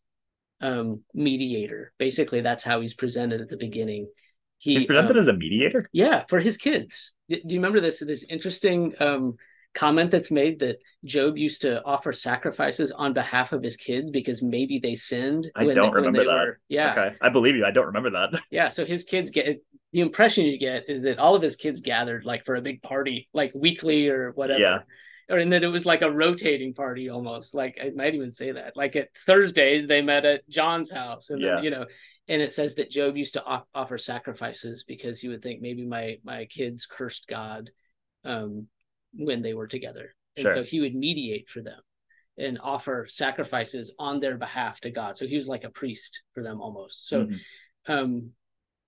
um 0.62 1.04
mediator 1.12 1.92
basically 1.98 2.40
that's 2.40 2.62
how 2.62 2.80
he's 2.80 2.94
presented 2.94 3.42
at 3.42 3.50
the 3.50 3.56
beginning 3.58 4.08
he 4.56 4.72
He's 4.72 4.86
presented 4.86 5.12
um, 5.12 5.18
as 5.18 5.28
a 5.28 5.34
mediator. 5.34 5.90
yeah 5.92 6.24
for 6.26 6.40
his 6.40 6.56
kids 6.56 7.12
do 7.28 7.36
do 7.36 7.52
you 7.54 7.58
remember 7.58 7.80
this 7.80 8.00
this 8.00 8.24
interesting 8.30 8.94
um 8.98 9.36
comment 9.74 10.10
that's 10.10 10.30
made 10.30 10.58
that 10.60 10.78
job 11.04 11.36
used 11.36 11.60
to 11.62 11.82
offer 11.84 12.12
sacrifices 12.12 12.90
on 12.90 13.12
behalf 13.12 13.52
of 13.52 13.62
his 13.62 13.76
kids 13.76 14.10
because 14.10 14.42
maybe 14.42 14.78
they 14.78 14.94
sinned 14.94 15.50
I 15.54 15.64
don't 15.64 15.90
they- 15.90 15.96
remember 15.96 16.24
that. 16.24 16.32
were- 16.32 16.60
yeah 16.68 16.92
Okay. 16.92 17.16
I 17.20 17.28
believe 17.28 17.54
you. 17.56 17.64
I 17.64 17.70
don't 17.70 17.86
remember 17.86 18.10
that. 18.10 18.40
yeah, 18.50 18.70
so 18.70 18.84
his 18.84 19.04
kids 19.04 19.30
get 19.30 19.62
the 19.92 20.00
impression 20.00 20.44
you 20.46 20.58
get 20.58 20.84
is 20.88 21.02
that 21.02 21.18
all 21.18 21.34
of 21.34 21.42
his 21.42 21.56
kids 21.56 21.80
gathered 21.80 22.24
like 22.24 22.44
for 22.44 22.56
a 22.56 22.60
big 22.62 22.82
party, 22.82 23.28
like 23.32 23.52
weekly 23.54 24.08
or 24.08 24.32
whatever. 24.32 24.60
Yeah. 24.60 24.78
Or 25.30 25.38
and 25.38 25.52
that 25.52 25.62
it 25.62 25.68
was 25.68 25.84
like 25.86 26.02
a 26.02 26.10
rotating 26.10 26.72
party 26.74 27.08
almost. 27.10 27.54
Like 27.54 27.78
I 27.82 27.90
might 27.94 28.14
even 28.14 28.32
say 28.32 28.52
that. 28.52 28.76
Like 28.76 28.96
at 28.96 29.08
Thursdays 29.26 29.86
they 29.86 30.00
met 30.02 30.24
at 30.24 30.48
John's 30.48 30.90
house, 30.90 31.28
and 31.30 31.40
Yeah. 31.40 31.56
then, 31.56 31.64
you 31.64 31.70
know, 31.70 31.84
and 32.28 32.40
it 32.42 32.52
says 32.52 32.74
that 32.76 32.90
Job 32.90 33.16
used 33.16 33.34
to 33.34 33.44
off- 33.44 33.66
offer 33.74 33.98
sacrifices 33.98 34.84
because 34.88 35.22
you 35.22 35.30
would 35.30 35.42
think 35.42 35.60
maybe 35.60 35.84
my 35.86 36.16
my 36.24 36.46
kids 36.46 36.86
cursed 36.86 37.26
God 37.28 37.70
um, 38.24 38.66
when 39.14 39.42
they 39.42 39.54
were 39.54 39.66
together, 39.66 40.14
and 40.36 40.42
Sure. 40.44 40.56
so 40.56 40.62
he 40.62 40.80
would 40.80 40.94
mediate 40.94 41.48
for 41.48 41.60
them 41.62 41.80
and 42.36 42.58
offer 42.62 43.06
sacrifices 43.08 43.92
on 43.98 44.20
their 44.20 44.36
behalf 44.36 44.80
to 44.80 44.90
God. 44.90 45.18
So 45.18 45.26
he 45.26 45.36
was 45.36 45.48
like 45.48 45.64
a 45.64 45.70
priest 45.70 46.20
for 46.34 46.42
them 46.42 46.60
almost. 46.60 47.08
So 47.08 47.26
Mhm. 47.26 47.40
um 47.86 48.32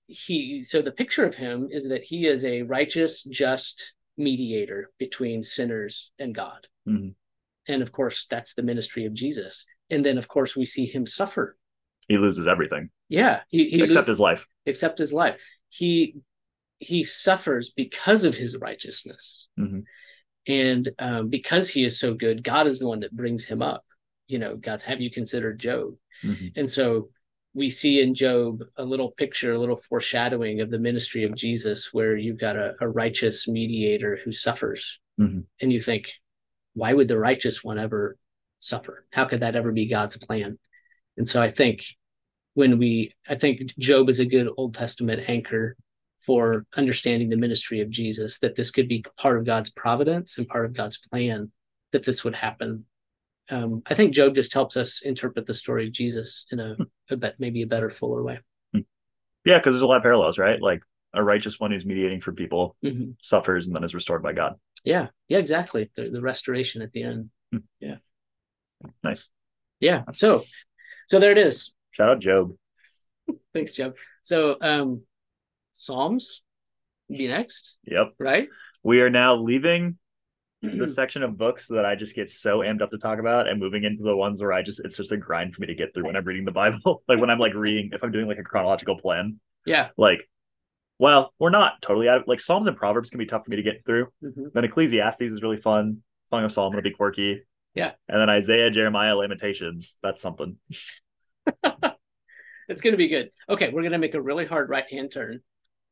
he 0.07 0.63
so 0.65 0.83
the 0.83 0.91
picture 0.93 1.25
of 1.25 1.37
him 1.37 1.69
is 1.71 1.89
that 1.89 2.03
he 2.03 2.27
is 2.27 2.45
a 2.45 2.63
righteous 2.63 3.23
just 3.23 3.95
mediator 4.17 4.91
between 4.99 5.43
sinners 5.43 6.11
and 6.19 6.35
god 6.35 6.67
Mhm. 6.87 7.15
and 7.69 7.81
of 7.83 7.93
course 7.93 8.27
that's 8.29 8.55
the 8.55 8.63
ministry 8.63 9.07
of 9.07 9.15
jesus 9.15 9.65
and 9.89 10.05
then 10.05 10.19
of 10.19 10.27
course 10.27 10.57
we 10.57 10.67
see 10.67 10.85
him 10.85 11.07
suffer 11.07 11.57
he 12.09 12.19
loses 12.19 12.47
everything 12.49 12.91
yeah 13.09 13.43
he, 13.49 13.71
he 13.71 13.77
except 13.83 14.09
loses- 14.09 14.09
his 14.09 14.21
life. 14.21 14.47
except 14.67 14.99
his 14.99 15.13
life 15.13 15.41
he 15.69 16.17
he 16.79 17.05
suffers 17.05 17.71
because 17.71 18.25
of 18.25 18.35
his 18.35 18.57
righteousness 18.57 19.47
Mhm. 19.59 19.85
And 20.47 20.91
um, 20.99 21.29
because 21.29 21.69
he 21.69 21.85
is 21.85 21.99
so 21.99 22.15
good, 22.15 22.43
God 22.43 22.67
is 22.67 22.79
the 22.79 22.89
one 22.89 23.01
that 23.01 23.17
brings 23.17 23.45
him 23.45 23.63
up. 23.63 23.85
You 24.27 24.39
know, 24.39 24.57
God's 24.57 24.85
have 24.85 25.01
you 25.01 25.11
considered 25.11 25.59
Job? 25.59 25.95
Mm-hmm. 26.25 26.49
And 26.57 26.71
so 26.71 27.11
we 27.53 27.69
see 27.69 28.01
in 28.01 28.15
Job 28.15 28.63
a 28.77 28.85
little 28.85 29.11
picture, 29.11 29.53
a 29.53 29.59
little 29.59 29.77
foreshadowing 29.77 30.61
of 30.61 30.71
the 30.71 30.79
ministry 30.79 31.25
of 31.25 31.35
Jesus, 31.35 31.91
where 31.93 32.17
you've 32.17 32.41
got 32.41 32.57
a, 32.57 32.75
a 32.81 32.89
righteous 32.89 33.49
mediator 33.49 34.19
who 34.25 34.33
suffers. 34.33 34.99
Mhm. 35.19 35.45
And 35.61 35.73
you 35.73 35.81
think, 35.81 36.07
why 36.75 36.93
would 36.93 37.09
the 37.09 37.19
righteous 37.19 37.65
one 37.65 37.79
ever 37.79 38.17
suffer? 38.61 39.07
How 39.11 39.25
could 39.25 39.41
that 39.41 39.57
ever 39.57 39.73
be 39.73 39.89
God's 39.89 40.17
plan? 40.17 40.59
And 41.17 41.29
so 41.29 41.43
I 41.43 41.51
think 41.51 41.83
when 42.55 42.79
we, 42.79 43.15
I 43.29 43.35
think 43.35 43.77
Job 43.79 44.09
is 44.09 44.21
a 44.21 44.25
good 44.25 44.49
Old 44.57 44.75
Testament 44.75 45.29
anchor 45.29 45.77
for 46.25 46.67
understanding 46.77 47.29
the 47.31 47.37
ministry 47.37 47.81
of 47.81 47.91
Jesus, 47.91 48.39
that 48.41 48.57
this 48.57 48.71
could 48.71 48.89
be 48.89 49.05
part 49.19 49.39
of 49.39 49.47
God's 49.47 49.71
providence 49.71 50.39
and 50.39 50.47
part 50.49 50.67
of 50.67 50.75
God's 50.75 50.99
plan 50.99 51.51
that 51.93 52.05
this 52.05 52.23
would 52.25 52.35
happen. 52.35 52.85
Um, 53.49 53.83
I 53.87 53.95
think 53.95 54.15
Job 54.15 54.35
just 54.35 54.53
helps 54.53 54.77
us 54.77 55.01
interpret 55.03 55.47
the 55.47 55.55
story 55.55 55.87
of 55.87 55.93
Jesus 55.93 56.47
in 56.53 56.61
a, 56.61 56.77
a 57.11 57.17
bet, 57.17 57.35
maybe 57.39 57.63
a 57.63 57.67
better, 57.67 57.91
fuller 57.91 58.23
way. 58.23 58.39
Yeah, 58.73 59.59
because 59.59 59.73
there's 59.75 59.83
a 59.83 59.87
lot 59.87 59.97
of 59.97 60.03
parallels, 60.03 60.39
right? 60.39 60.61
Like 60.61 60.83
a 61.15 61.25
righteous 61.25 61.59
one 61.59 61.73
who's 61.73 61.87
mediating 61.87 62.21
for 62.21 62.33
people 62.33 62.77
Mhm. 62.85 63.17
suffers 63.21 63.67
and 63.67 63.75
then 63.75 63.83
is 63.83 63.95
restored 63.95 64.23
by 64.23 64.35
God. 64.35 64.55
Yeah, 64.85 65.09
yeah, 65.29 65.39
exactly. 65.39 65.91
The, 65.97 66.11
the 66.11 66.21
restoration 66.21 66.83
at 66.83 66.93
the 66.93 67.03
end. 67.03 67.31
Yeah. 67.81 67.97
Nice. 69.03 69.29
Yeah. 69.81 70.05
So, 70.13 70.45
so 71.09 71.19
there 71.19 71.33
it 71.33 71.39
is. 71.39 71.73
Shout 71.91 72.11
out 72.11 72.21
Job. 72.21 72.53
Thanks, 73.55 73.73
Job. 73.73 73.95
So, 74.23 74.57
um, 74.61 75.03
Psalms 75.73 76.43
be 77.09 77.27
next, 77.29 77.79
Yep. 77.85 78.13
right? 78.19 78.49
We 78.83 79.01
are 79.01 79.11
now 79.11 79.37
leaving 79.37 79.97
the 80.63 80.87
section 80.87 81.23
of 81.23 81.39
books 81.39 81.69
that 81.69 81.87
I 81.87 81.95
just 81.95 82.15
get 82.15 82.29
so 82.29 82.59
amped 82.59 82.83
up 82.83 82.91
to 82.91 82.99
talk 82.99 83.19
about 83.19 83.49
and 83.49 83.59
moving 83.59 83.85
into 83.85 84.03
the 84.03 84.15
ones 84.15 84.43
where 84.43 84.53
I 84.53 84.61
just 84.63 84.79
it's 84.85 84.97
just 84.97 85.11
a 85.11 85.17
grind 85.17 85.55
for 85.55 85.63
me 85.63 85.67
to 85.69 85.75
get 85.75 85.95
through 85.95 86.05
when 86.05 86.17
I'm 86.17 86.25
reading 86.25 86.45
the 86.45 86.51
Bible. 86.53 87.03
like 87.09 87.19
when 87.19 87.31
I'm 87.31 87.39
like 87.39 87.55
reading 87.55 87.91
if 87.95 88.03
I'm 88.05 88.13
doing 88.13 88.27
like 88.27 88.39
a 88.39 88.43
chronological 88.43 88.97
plan. 88.99 89.41
yeah. 89.65 89.89
Like 89.97 90.21
well, 90.99 91.33
we're 91.39 91.49
not 91.49 91.81
totally 91.81 92.11
out 92.11 92.29
like 92.29 92.41
Psalms 92.41 92.67
and 92.67 92.77
Proverbs 92.77 93.09
can 93.09 93.19
be 93.19 93.25
tough 93.25 93.45
for 93.45 93.51
me 93.51 93.57
to 93.57 93.63
get 93.63 93.87
through. 93.87 94.09
Mhm. 94.23 94.53
Then 94.53 94.65
Ecclesiastes 94.65 95.23
is 95.23 95.41
really 95.43 95.57
fun. 95.57 96.03
Song 96.29 96.45
of 96.45 96.53
Solomon 96.53 96.77
will 96.77 96.83
be 96.83 96.91
quirky. 96.91 97.43
Yeah. 97.75 97.93
And 98.09 98.21
then 98.21 98.29
Isaiah, 98.29 98.71
Jeremiah, 98.71 99.17
Lamentations. 99.17 99.97
That's 100.03 100.21
something. 100.21 100.59
It's 102.69 102.83
going 102.83 102.93
to 102.93 102.97
be 102.99 103.09
good. 103.09 103.31
Okay, 103.49 103.67
we're 103.71 103.83
going 103.83 103.91
to 103.93 103.99
make 103.99 104.15
a 104.15 104.23
really 104.23 104.47
hard 104.47 104.69
right 104.69 104.85
hand 104.89 105.11
turn. 105.13 105.41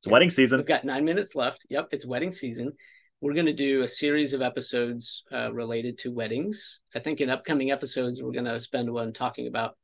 It's 0.00 0.06
wedding 0.08 0.30
season. 0.30 0.58
We've 0.58 0.66
got 0.66 0.84
nine 0.84 1.04
minutes 1.04 1.34
left. 1.34 1.66
Yep, 1.70 1.88
it's 1.90 2.06
wedding 2.06 2.32
season. 2.32 2.72
We're 3.20 3.34
going 3.34 3.46
to 3.46 3.52
do 3.52 3.82
a 3.82 3.88
series 3.88 4.32
of 4.32 4.42
episodes 4.42 5.24
uh, 5.32 5.52
related 5.52 5.98
to 5.98 6.12
weddings. 6.12 6.78
I 6.94 7.00
think 7.00 7.20
in 7.20 7.30
upcoming 7.30 7.72
episodes, 7.72 8.22
we're 8.22 8.30
going 8.32 8.44
to 8.44 8.60
spend 8.60 8.92
one 8.92 9.12
talking 9.12 9.48
about 9.48 9.76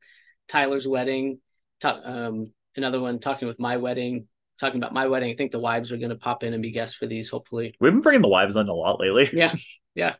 Tyler's 0.47 0.87
wedding, 0.87 1.39
ta- 1.81 1.99
um, 2.05 2.53
another 2.77 3.01
one 3.01 3.19
talking 3.19 3.45
with 3.49 3.59
my 3.59 3.75
wedding, 3.75 4.27
talking 4.57 4.77
about 4.79 4.93
my 4.93 5.07
wedding. 5.07 5.31
I 5.31 5.35
think 5.35 5.51
the 5.51 5.59
wives 5.59 5.91
are 5.91 5.97
going 5.97 6.11
to 6.11 6.15
pop 6.15 6.43
in 6.43 6.53
and 6.53 6.63
be 6.63 6.71
guests 6.71 6.95
for 6.95 7.07
these, 7.07 7.29
hopefully. 7.29 7.75
We've 7.81 7.91
been 7.91 7.99
bringing 8.01 8.21
the 8.21 8.29
wives 8.29 8.55
on 8.55 8.69
a 8.69 8.73
lot 8.73 9.01
lately. 9.01 9.29
Yeah, 9.33 9.53
yeah, 9.95 10.15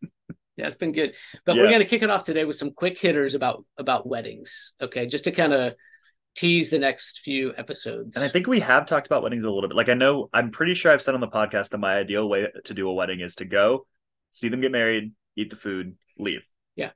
yeah. 0.58 0.68
It's 0.68 0.76
been 0.76 0.92
good, 0.92 1.14
but 1.46 1.56
Yeah. 1.56 1.62
we're 1.62 1.70
going 1.70 1.80
to 1.80 1.86
kick 1.88 2.04
it 2.04 2.10
off 2.10 2.26
today 2.26 2.44
with 2.44 2.58
some 2.58 2.72
quick 2.72 3.00
hitters 3.00 3.34
about 3.34 3.64
about 3.78 4.06
weddings. 4.06 4.74
Okay, 4.82 5.06
just 5.08 5.24
to 5.24 5.32
kind 5.32 5.54
of 5.54 5.74
tease 6.36 6.70
the 6.70 6.80
next 6.80 7.20
few 7.20 7.54
episodes. 7.58 8.16
And 8.16 8.26
I 8.26 8.30
think 8.30 8.48
we 8.48 8.60
have 8.60 8.86
talked 8.86 9.08
about 9.08 9.24
weddings 9.24 9.44
a 9.44 9.50
little 9.50 9.68
bit. 9.68 9.76
Like 9.76 9.90
I 9.90 9.94
know 9.94 10.30
I'm 10.34 10.52
pretty 10.52 10.74
sure 10.74 10.92
I've 10.92 11.02
said 11.02 11.16
on 11.16 11.22
the 11.22 11.28
podcast 11.28 11.70
that 11.70 11.78
my 11.78 11.96
ideal 11.96 12.28
way 12.28 12.48
to 12.66 12.74
do 12.74 12.90
a 12.90 12.94
wedding 12.94 13.22
is 13.22 13.36
to 13.36 13.46
go, 13.46 13.88
see 14.32 14.50
them 14.50 14.62
get 14.62 14.72
married, 14.72 15.14
eat 15.38 15.50
the 15.50 15.56
food, 15.56 15.96
leave. 16.18 16.46
Yeah. 16.76 16.92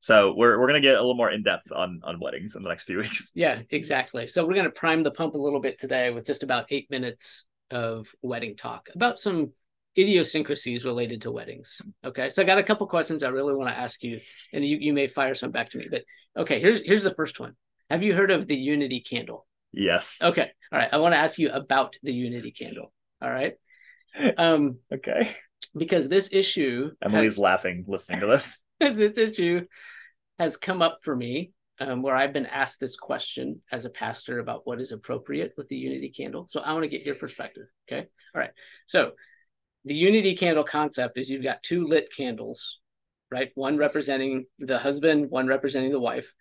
So 0.00 0.34
we're 0.36 0.58
we're 0.58 0.66
gonna 0.66 0.80
get 0.80 0.94
a 0.94 1.00
little 1.00 1.16
more 1.16 1.30
in 1.30 1.42
depth 1.42 1.70
on 1.70 2.00
on 2.02 2.18
weddings 2.18 2.56
in 2.56 2.62
the 2.62 2.68
next 2.68 2.84
few 2.84 2.98
weeks. 3.02 3.30
Yeah, 3.34 3.60
exactly. 3.70 4.26
So 4.26 4.46
we're 4.46 4.54
going 4.54 4.64
to 4.64 4.70
prime 4.70 5.02
the 5.02 5.10
pump 5.10 5.34
a 5.34 5.38
little 5.38 5.60
bit 5.60 5.78
today 5.78 6.10
with 6.10 6.26
just 6.26 6.42
about 6.42 6.66
eight 6.70 6.90
minutes 6.90 7.44
of 7.70 8.06
wedding 8.22 8.56
talk 8.56 8.88
about 8.94 9.20
some 9.20 9.52
idiosyncrasies 9.98 10.84
related 10.84 11.22
to 11.22 11.30
weddings. 11.30 11.82
Okay, 12.04 12.30
so 12.30 12.40
I 12.40 12.44
got 12.46 12.58
a 12.58 12.62
couple 12.62 12.86
questions 12.86 13.22
I 13.22 13.28
really 13.28 13.54
want 13.54 13.68
to 13.68 13.76
ask 13.76 14.02
you, 14.02 14.20
and 14.52 14.64
you 14.64 14.78
you 14.80 14.94
may 14.94 15.08
fire 15.08 15.34
some 15.34 15.50
back 15.50 15.70
to 15.70 15.78
me. 15.78 15.88
But 15.90 16.04
okay, 16.36 16.60
here's 16.60 16.80
here's 16.82 17.02
the 17.02 17.14
first 17.14 17.38
one. 17.38 17.54
Have 17.90 18.02
you 18.02 18.14
heard 18.14 18.30
of 18.30 18.46
the 18.46 18.56
Unity 18.56 19.00
candle? 19.00 19.46
Yes. 19.72 20.18
Okay, 20.20 20.50
all 20.72 20.78
right. 20.78 20.88
I 20.92 20.98
want 20.98 21.12
to 21.14 21.18
ask 21.18 21.38
you 21.38 21.50
about 21.50 21.94
the 22.02 22.12
Unity 22.12 22.50
candle. 22.52 22.92
All 23.20 23.30
right, 23.30 23.54
um, 24.36 24.78
Okay. 24.92 25.36
because 25.76 26.08
this 26.08 26.30
issue 26.32 26.90
Emily's 27.02 27.32
has- 27.32 27.38
laughing 27.38 27.84
listening 27.88 28.20
to 28.20 28.26
this. 28.26 28.58
this 28.80 29.18
issue 29.18 29.66
has 30.38 30.56
come 30.56 30.82
up 30.82 30.98
for 31.02 31.16
me 31.16 31.50
um, 31.80 32.02
where 32.02 32.14
I've 32.16 32.32
been 32.32 32.46
asked 32.46 32.78
this 32.80 32.96
question 32.96 33.60
as 33.72 33.84
a 33.84 33.90
pastor 33.90 34.38
about 34.38 34.66
what 34.66 34.80
is 34.80 34.92
appropriate 34.92 35.54
with 35.56 35.68
the 35.68 35.76
unity 35.76 36.10
candle. 36.16 36.46
So 36.48 36.60
I 36.60 36.72
want 36.72 36.84
to 36.84 36.88
get 36.88 37.04
your 37.04 37.16
perspective. 37.16 37.64
Okay. 37.90 38.06
All 38.34 38.40
right. 38.40 38.50
So 38.86 39.12
the 39.84 39.94
unity 39.94 40.36
candle 40.36 40.64
concept 40.64 41.18
is 41.18 41.28
you've 41.28 41.42
got 41.42 41.62
two 41.62 41.86
lit 41.86 42.08
candles, 42.16 42.78
right? 43.30 43.50
One 43.54 43.78
representing 43.78 44.46
the 44.58 44.78
husband, 44.78 45.30
one 45.30 45.46
representing 45.48 45.90
the 45.92 46.00
wife. 46.00 46.32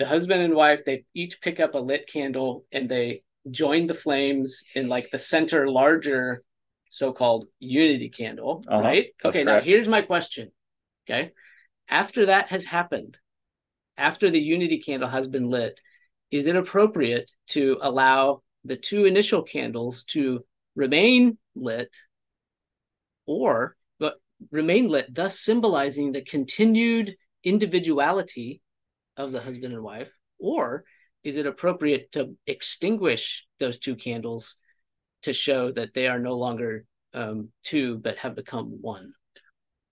The 0.00 0.06
husband 0.06 0.40
and 0.40 0.54
wife, 0.54 0.80
they 0.86 1.04
each 1.12 1.42
pick 1.42 1.60
up 1.60 1.74
a 1.74 1.78
lit 1.78 2.08
candle 2.10 2.64
and 2.72 2.88
they 2.88 3.22
join 3.50 3.86
the 3.86 3.92
flames 3.92 4.64
in 4.74 4.88
like 4.88 5.10
the 5.12 5.18
center 5.18 5.68
larger 5.68 6.42
so-called 6.88 7.48
unity 7.58 8.08
candle, 8.08 8.64
Uh-huh. 8.66 8.80
right? 8.80 9.06
That's 9.22 9.36
Okay, 9.36 9.44
now 9.44 9.60
here's 9.60 9.88
my 9.88 10.00
question. 10.00 10.52
Okay. 11.04 11.32
After 11.86 12.26
that 12.26 12.48
has 12.48 12.64
happened, 12.64 13.18
after 13.98 14.30
the 14.30 14.40
unity 14.40 14.78
candle 14.78 15.10
has 15.10 15.28
been 15.28 15.50
lit, 15.50 15.78
is 16.30 16.46
it 16.46 16.56
appropriate 16.56 17.30
to 17.48 17.76
allow 17.82 18.42
the 18.64 18.76
two 18.78 19.04
initial 19.04 19.42
candles 19.42 20.04
to 20.14 20.46
remain 20.76 21.36
lit 21.54 21.90
or 23.26 23.76
but 23.98 24.14
remain 24.50 24.88
lit, 24.88 25.14
thus 25.14 25.38
symbolizing 25.38 26.12
the 26.12 26.22
continued 26.22 27.16
individuality 27.44 28.62
of 29.26 29.32
the 29.32 29.40
husband 29.40 29.72
and 29.74 29.82
wife? 29.82 30.08
Or 30.38 30.84
is 31.24 31.36
it 31.36 31.46
appropriate 31.46 32.12
to 32.12 32.36
extinguish 32.46 33.46
those 33.58 33.78
two 33.78 33.96
candles 33.96 34.56
to 35.22 35.32
show 35.32 35.70
that 35.72 35.92
they 35.94 36.06
are 36.08 36.18
no 36.18 36.36
longer 36.36 36.84
um, 37.12 37.48
two 37.64 37.98
but 37.98 38.16
have 38.18 38.34
become 38.34 38.78
one? 38.80 39.12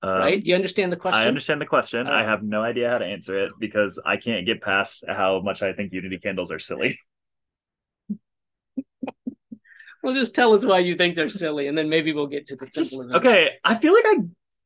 Um, 0.02 0.10
right? 0.10 0.42
Do 0.42 0.48
you 0.48 0.54
understand 0.54 0.92
the 0.92 0.96
question? 0.96 1.22
I 1.22 1.26
understand 1.26 1.60
the 1.60 1.66
question. 1.66 2.06
I 2.06 2.22
Uh, 2.22 2.26
have 2.26 2.42
no 2.42 2.62
idea 2.62 2.88
how 2.88 2.98
to 2.98 3.04
answer 3.04 3.36
it 3.44 3.52
because 3.58 4.00
I 4.06 4.16
can't 4.16 4.46
get 4.46 4.62
past 4.62 5.04
how 5.08 5.40
much 5.40 5.60
I 5.62 5.72
think 5.72 5.92
Unity 5.92 6.18
candles 6.18 6.52
are 6.52 6.60
silly. 6.60 6.98
Well, 10.02 10.14
just 10.14 10.34
tell 10.34 10.54
us 10.54 10.64
why 10.64 10.78
you 10.78 10.94
think 10.94 11.16
they're 11.16 11.28
silly, 11.28 11.66
and 11.66 11.76
then 11.76 11.88
maybe 11.88 12.12
we'll 12.12 12.28
get 12.28 12.46
to 12.48 12.56
the 12.56 12.66
Just 12.66 12.92
symbolism. 12.92 13.16
okay. 13.16 13.50
I 13.64 13.74
feel 13.78 13.92
like 13.92 14.04
I 14.06 14.16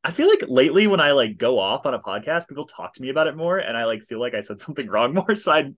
I 0.04 0.10
feel 0.10 0.28
like 0.28 0.42
lately 0.48 0.86
when 0.86 1.00
I 1.00 1.12
like 1.12 1.38
go 1.38 1.58
off 1.58 1.86
on 1.86 1.94
a 1.94 2.00
podcast, 2.00 2.48
people 2.48 2.66
talk 2.66 2.94
to 2.94 3.02
me 3.02 3.10
about 3.10 3.28
it 3.28 3.36
more, 3.36 3.58
and 3.58 3.76
I 3.76 3.84
like 3.84 4.02
feel 4.02 4.20
like 4.20 4.34
I 4.34 4.40
said 4.40 4.60
something 4.60 4.88
wrong 4.88 5.14
more. 5.14 5.34
So 5.36 5.52
I 5.52 5.72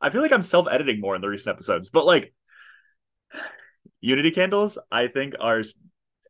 I 0.00 0.10
feel 0.10 0.22
like 0.22 0.32
I'm 0.32 0.42
self 0.42 0.66
editing 0.70 1.00
more 1.00 1.14
in 1.14 1.20
the 1.20 1.28
recent 1.28 1.54
episodes. 1.54 1.90
But 1.90 2.06
like 2.06 2.34
Unity 4.00 4.30
candles, 4.30 4.78
I 4.90 5.08
think 5.08 5.34
are 5.40 5.62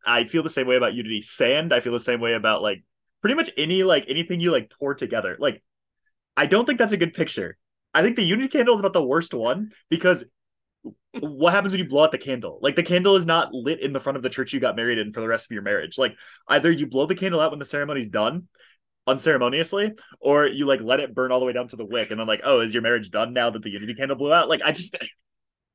I 0.05 0.25
feel 0.25 0.43
the 0.43 0.51
same 0.51 0.67
way 0.67 0.77
about 0.77 0.95
Unity 0.95 1.21
sand. 1.21 1.73
I 1.73 1.81
feel 1.81 1.93
the 1.93 2.01
same 2.01 2.21
way 2.21 2.35
about 2.35 2.63
like 2.63 2.85
pretty 3.21 3.35
much 3.35 3.51
any 3.57 3.83
like 3.83 4.07
anything 4.09 4.41
you 4.41 4.53
like 4.53 4.73
pour 4.79 4.95
together. 4.95 5.37
Like 5.39 5.63
I 6.37 6.47
don't 6.47 6.67
think 6.67 6.79
that's 6.79 6.93
a 6.93 6.97
good 6.97 7.15
picture. 7.15 7.57
I 7.93 8.03
think 8.03 8.17
the 8.17 8.25
Unity 8.25 8.49
candle 8.49 8.75
is 8.75 8.81
about 8.81 8.93
the 8.93 9.03
worst 9.03 9.35
one 9.35 9.73
because 9.89 10.25
what 11.13 11.53
happens 11.53 11.73
when 11.73 11.81
you 11.83 11.89
blow 11.89 12.05
out 12.05 12.13
the 12.13 12.19
candle? 12.19 12.59
Like 12.63 12.77
the 12.77 12.83
candle 12.83 13.17
is 13.17 13.27
not 13.27 13.53
lit 13.53 13.81
in 13.81 13.93
the 13.93 14.01
front 14.01 14.17
of 14.17 14.23
the 14.23 14.31
church 14.31 14.53
you 14.53 14.61
got 14.61 14.77
married 14.77 14.99
in 14.99 15.13
for 15.13 15.21
the 15.21 15.29
rest 15.29 15.47
of 15.47 15.51
your 15.51 15.63
marriage. 15.63 15.99
Like 15.99 16.15
either 16.49 16.71
you 16.71 16.87
blow 16.87 17.07
the 17.07 17.15
candle 17.15 17.41
out 17.41 17.51
when 17.51 17.59
the 17.59 17.65
ceremony's 17.65 18.09
done 18.09 18.49
unceremoniously, 19.07 19.93
or 20.21 20.47
you 20.47 20.67
like 20.67 20.81
let 20.83 21.01
it 21.01 21.15
burn 21.15 21.33
all 21.33 21.41
the 21.41 21.47
way 21.47 21.53
down 21.53 21.69
to 21.69 21.77
the 21.77 21.85
wick, 21.85 22.11
and 22.11 22.21
then 22.21 22.27
like, 22.27 22.43
oh, 22.45 22.61
is 22.61 22.73
your 22.73 22.83
marriage 22.83 23.11
done 23.11 23.33
now 23.33 23.51
that 23.51 23.63
the 23.63 23.71
unity 23.71 23.95
candle 23.95 24.17
blew 24.17 24.33
out? 24.33 24.49
Like 24.49 24.63
I 24.63 24.73
just 24.73 24.97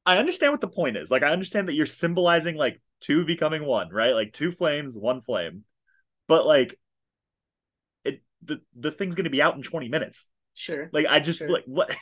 I 0.05 0.17
understand 0.17 0.53
what 0.53 0.61
the 0.61 0.67
point 0.67 0.97
is. 0.97 1.09
Like 1.11 1.23
I 1.23 1.31
understand 1.31 1.67
that 1.67 1.73
you're 1.73 1.85
symbolizing 1.85 2.55
like 2.55 2.81
two 3.01 3.25
becoming 3.25 3.65
one, 3.65 3.89
right? 3.89 4.13
Like 4.13 4.33
two 4.33 4.51
flames, 4.51 4.95
one 4.95 5.21
flame. 5.21 5.63
But 6.27 6.45
like 6.45 6.79
it 8.03 8.21
the 8.43 8.61
the 8.75 8.91
thing's 8.91 9.15
gonna 9.15 9.29
be 9.29 9.41
out 9.41 9.55
in 9.55 9.63
20 9.63 9.89
minutes. 9.89 10.29
Sure. 10.53 10.89
Like 10.93 11.05
I 11.09 11.19
just 11.19 11.39
Sure. 11.39 11.49
like 11.49 11.63
what 11.65 11.95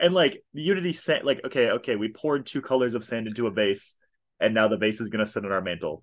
and 0.00 0.14
like 0.14 0.42
unity 0.52 0.92
sand 0.92 1.24
like 1.24 1.40
okay, 1.44 1.70
okay, 1.70 1.96
we 1.96 2.08
poured 2.08 2.46
two 2.46 2.60
colors 2.62 2.94
of 2.94 3.04
sand 3.04 3.26
into 3.26 3.46
a 3.46 3.50
vase 3.50 3.94
and 4.40 4.54
now 4.54 4.68
the 4.68 4.76
vase 4.76 5.00
is 5.00 5.08
gonna 5.08 5.26
sit 5.26 5.44
on 5.44 5.52
our 5.52 5.60
mantle. 5.60 6.02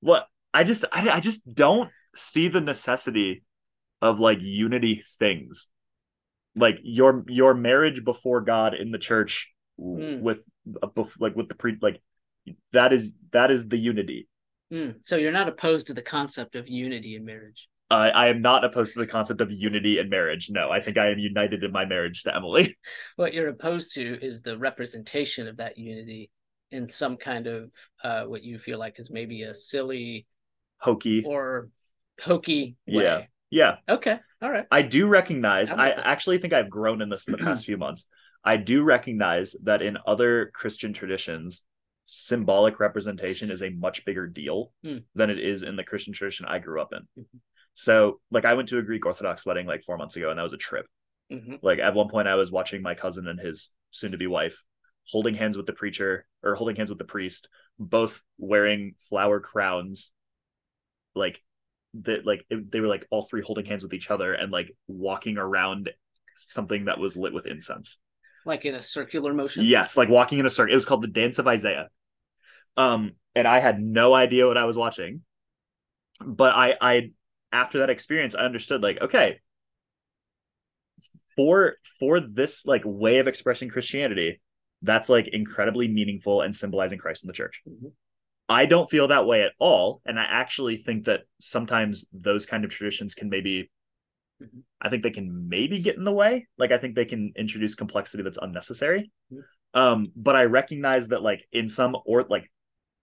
What 0.00 0.26
I 0.52 0.64
just 0.64 0.84
I, 0.92 1.08
I 1.10 1.20
just 1.20 1.52
don't 1.52 1.90
see 2.14 2.48
the 2.48 2.60
necessity 2.60 3.42
of 4.00 4.20
like 4.20 4.38
unity 4.40 5.02
things. 5.18 5.68
Like 6.54 6.78
your 6.82 7.24
your 7.28 7.54
marriage 7.54 8.04
before 8.04 8.40
God 8.42 8.74
in 8.74 8.90
the 8.90 8.98
church 8.98 9.48
Hmm. 9.80 10.20
with 10.20 10.38
uh, 10.82 11.04
like 11.18 11.34
with 11.34 11.48
the 11.48 11.54
pre 11.54 11.76
like 11.80 12.00
that 12.72 12.92
is 12.92 13.14
that 13.32 13.50
is 13.50 13.68
the 13.68 13.78
unity. 13.78 14.28
Mm, 14.72 14.96
so 15.04 15.16
you're 15.16 15.32
not 15.32 15.48
opposed 15.48 15.88
to 15.88 15.94
the 15.94 16.02
concept 16.02 16.56
of 16.56 16.66
unity 16.66 17.16
in 17.16 17.24
marriage. 17.24 17.68
Uh, 17.90 18.10
I 18.14 18.28
am 18.28 18.40
not 18.40 18.64
opposed 18.64 18.94
to 18.94 19.00
the 19.00 19.06
concept 19.06 19.42
of 19.42 19.50
unity 19.50 19.98
in 19.98 20.08
marriage. 20.08 20.48
No, 20.50 20.70
I 20.70 20.80
think 20.80 20.96
I 20.96 21.10
am 21.10 21.18
united 21.18 21.62
in 21.62 21.72
my 21.72 21.84
marriage 21.84 22.22
to 22.22 22.34
Emily. 22.34 22.76
What 23.16 23.34
you're 23.34 23.48
opposed 23.48 23.94
to 23.94 24.18
is 24.22 24.40
the 24.40 24.56
representation 24.56 25.46
of 25.46 25.58
that 25.58 25.76
unity 25.76 26.30
in 26.70 26.88
some 26.88 27.18
kind 27.18 27.46
of 27.46 27.70
uh, 28.02 28.24
what 28.24 28.42
you 28.42 28.58
feel 28.58 28.78
like 28.78 28.98
is 28.98 29.10
maybe 29.10 29.42
a 29.42 29.54
silly 29.54 30.26
Hokey. 30.78 31.22
or 31.26 31.68
hokey 32.18 32.76
way. 32.88 33.04
Yeah. 33.04 33.22
Yeah. 33.50 33.76
Okay. 33.86 34.18
All 34.40 34.50
right. 34.50 34.64
I 34.70 34.80
do 34.80 35.06
recognize, 35.06 35.70
I'm 35.70 35.78
I 35.78 35.90
actually 35.90 36.38
think 36.38 36.54
I've 36.54 36.70
grown 36.70 37.02
in 37.02 37.10
this 37.10 37.28
in 37.28 37.32
the 37.32 37.38
past 37.38 37.66
few 37.66 37.76
months. 37.76 38.06
I 38.42 38.56
do 38.56 38.82
recognize 38.82 39.54
that 39.64 39.82
in 39.82 39.98
other 40.06 40.50
Christian 40.54 40.94
traditions, 40.94 41.62
symbolic 42.04 42.80
representation 42.80 43.50
is 43.50 43.62
a 43.62 43.70
much 43.70 44.04
bigger 44.04 44.26
deal 44.26 44.72
Hmm. 44.82 44.98
than 45.14 45.30
it 45.30 45.38
is 45.38 45.62
in 45.62 45.76
the 45.76 45.84
Christian 45.84 46.12
tradition 46.12 46.46
I 46.46 46.58
grew 46.58 46.80
up 46.80 46.92
in. 46.92 47.24
Mhm. 47.24 47.40
So, 47.74 48.20
like, 48.30 48.44
I 48.44 48.54
went 48.54 48.68
to 48.70 48.78
a 48.78 48.82
Greek 48.82 49.06
Orthodox 49.06 49.46
wedding 49.46 49.66
like 49.66 49.82
four 49.82 49.96
months 49.96 50.16
ago, 50.16 50.30
and 50.30 50.38
that 50.38 50.42
was 50.42 50.52
a 50.52 50.58
trip. 50.58 50.86
hmm 51.30 51.56
Like, 51.62 51.78
at 51.78 51.94
one 51.94 52.08
point, 52.10 52.28
I 52.28 52.34
was 52.34 52.50
watching 52.52 52.82
my 52.82 52.94
cousin 52.94 53.26
and 53.28 53.40
his 53.40 53.72
soon 53.90 54.12
to 54.12 54.18
be 54.18 54.26
wife 54.26 54.62
holding 55.08 55.34
hands 55.34 55.56
with 55.56 55.66
the 55.66 55.72
preacher 55.72 56.26
or 56.42 56.54
holding 56.54 56.76
hands 56.76 56.90
with 56.90 56.98
the 56.98 57.04
priest, 57.04 57.48
both 57.78 58.22
wearing 58.38 58.94
flower 59.08 59.40
crowns. 59.40 60.12
Like, 61.14 61.42
that, 61.94 62.24
like, 62.26 62.44
it- 62.50 62.70
they 62.70 62.80
were 62.80 62.86
like 62.88 63.06
all 63.10 63.22
three 63.22 63.42
holding 63.42 63.64
hands 63.66 63.82
with 63.82 63.94
each 63.94 64.10
other 64.10 64.32
and 64.32 64.50
like 64.52 64.74
walking 64.86 65.38
around 65.38 65.90
something 66.36 66.86
that 66.86 66.98
was 66.98 67.16
lit 67.16 67.32
with 67.32 67.46
incense. 67.46 68.00
Like 68.44 68.64
in 68.64 68.74
a 68.74 68.82
circular 68.82 69.32
motion. 69.32 69.64
Yes, 69.64 69.96
like 69.96 70.08
walking 70.08 70.38
in 70.38 70.46
a 70.46 70.50
circle. 70.50 70.72
It 70.72 70.76
was 70.76 70.84
called 70.84 71.02
the 71.02 71.08
Dance 71.08 71.38
of 71.38 71.46
Isaiah. 71.46 71.88
Um, 72.76 73.12
and 73.34 73.46
I 73.46 73.60
had 73.60 73.80
no 73.80 74.14
idea 74.14 74.46
what 74.46 74.58
I 74.58 74.64
was 74.64 74.76
watching. 74.76 75.22
But 76.24 76.54
I 76.54 76.74
I 76.80 77.10
after 77.52 77.80
that 77.80 77.90
experience, 77.90 78.34
I 78.34 78.44
understood 78.44 78.82
like, 78.82 79.00
okay, 79.00 79.40
for 81.36 81.76
for 81.98 82.20
this 82.20 82.66
like 82.66 82.82
way 82.84 83.18
of 83.18 83.28
expressing 83.28 83.68
Christianity, 83.68 84.40
that's 84.82 85.08
like 85.08 85.28
incredibly 85.28 85.88
meaningful 85.88 86.42
and 86.42 86.56
symbolizing 86.56 86.98
Christ 86.98 87.24
in 87.24 87.28
the 87.28 87.32
church. 87.32 87.62
Mhm. 87.68 87.92
I 88.48 88.66
don't 88.66 88.90
feel 88.90 89.08
that 89.08 89.26
way 89.26 89.42
at 89.42 89.52
all. 89.58 90.02
And 90.04 90.18
I 90.18 90.24
actually 90.24 90.76
think 90.76 91.06
that 91.06 91.20
sometimes 91.40 92.04
those 92.12 92.44
kind 92.44 92.64
of 92.64 92.70
traditions 92.70 93.14
can 93.14 93.30
maybe 93.30 93.70
I 94.80 94.88
think 94.88 95.02
they 95.02 95.10
can 95.10 95.48
maybe 95.48 95.80
get 95.80 95.96
in 95.96 96.04
the 96.04 96.12
way. 96.12 96.46
Like 96.58 96.72
I 96.72 96.78
think 96.78 96.94
they 96.94 97.04
can 97.04 97.32
introduce 97.36 97.74
complexity 97.74 98.22
that's 98.22 98.38
unnecessary. 98.40 99.10
Mhm. 99.32 99.42
Um, 99.74 100.12
but 100.14 100.36
I 100.36 100.44
recognize 100.44 101.08
that 101.08 101.22
like 101.22 101.46
in 101.52 101.68
some 101.68 101.96
or 102.04 102.24
like 102.24 102.50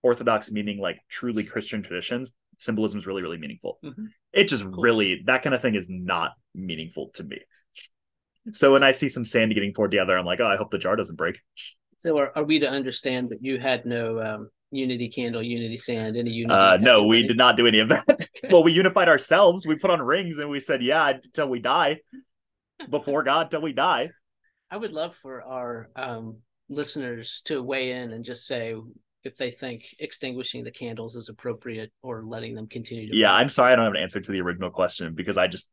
orthodox 0.01 0.51
meaning 0.51 0.79
like 0.79 0.99
truly 1.09 1.43
Christian 1.43 1.81
traditions, 1.83 2.31
symbolism 2.57 2.99
is 2.99 3.07
really, 3.07 3.21
really 3.21 3.37
meaningful. 3.37 3.79
Mhm. 3.83 4.07
It 4.33 4.45
just 4.45 4.63
Cool. 4.63 4.81
really 4.81 5.23
that 5.25 5.41
kind 5.41 5.55
of 5.55 5.61
thing 5.61 5.75
is 5.75 5.87
not 5.89 6.33
meaningful 6.53 7.09
to 7.15 7.23
me. 7.23 7.39
So 8.51 8.73
when 8.73 8.83
I 8.83 8.91
see 8.91 9.09
some 9.09 9.25
sand 9.25 9.53
getting 9.53 9.73
poured 9.73 9.91
together, 9.91 10.17
I'm 10.17 10.25
like, 10.25 10.39
oh, 10.39 10.47
I 10.47 10.55
hope 10.57 10.71
the 10.71 10.77
jar 10.77 10.95
doesn't 10.95 11.17
break. 11.17 11.39
So 11.97 12.17
are, 12.17 12.31
are 12.35 12.43
we 12.43 12.59
to 12.59 12.69
understand 12.69 13.29
that 13.29 13.43
you 13.43 13.59
had 13.59 13.85
no 13.85 14.21
um, 14.21 14.49
unity 14.71 15.09
candle, 15.09 15.41
unity 15.41 15.77
sand, 15.77 16.17
any 16.17 16.31
unity? 16.31 16.53
Uh, 16.59 16.77
no, 16.77 17.05
we 17.05 17.25
did 17.25 17.37
not 17.37 17.57
do 17.57 17.67
any 17.67 17.79
of 17.79 17.89
that. 17.89 18.05
well, 18.51 18.63
we 18.63 18.71
unified 18.71 19.09
ourselves. 19.09 19.65
We 19.65 19.75
put 19.75 19.91
on 19.91 20.01
rings 20.01 20.37
and 20.37 20.49
we 20.49 20.59
said, 20.59 20.83
yeah, 20.83 21.09
until 21.09 21.49
we 21.49 21.59
die, 21.59 21.99
before 22.89 23.23
God, 23.23 23.51
till 23.51 23.61
we 23.61 23.73
die. 23.73 24.09
I 24.71 24.77
would 24.77 24.91
love 24.91 25.15
for 25.21 25.41
our 25.41 25.89
um, 25.95 26.37
listeners 26.69 27.41
to 27.45 27.61
weigh 27.61 27.91
in 27.91 28.11
and 28.11 28.23
just 28.23 28.45
say 28.45 28.75
if 29.23 29.35
they 29.37 29.51
think 29.51 29.83
extinguishing 29.99 30.63
the 30.63 30.71
candles 30.71 31.15
is 31.15 31.29
appropriate 31.29 31.91
or 32.01 32.23
letting 32.23 32.55
them 32.55 32.67
continue 32.67 33.09
to. 33.09 33.15
Yeah, 33.15 33.29
burn. 33.29 33.41
I'm 33.41 33.49
sorry 33.49 33.73
I 33.73 33.75
don't 33.75 33.85
have 33.85 33.95
an 33.95 34.01
answer 34.01 34.21
to 34.21 34.31
the 34.31 34.41
original 34.41 34.69
question 34.69 35.13
because 35.15 35.37
I 35.37 35.47
just, 35.47 35.69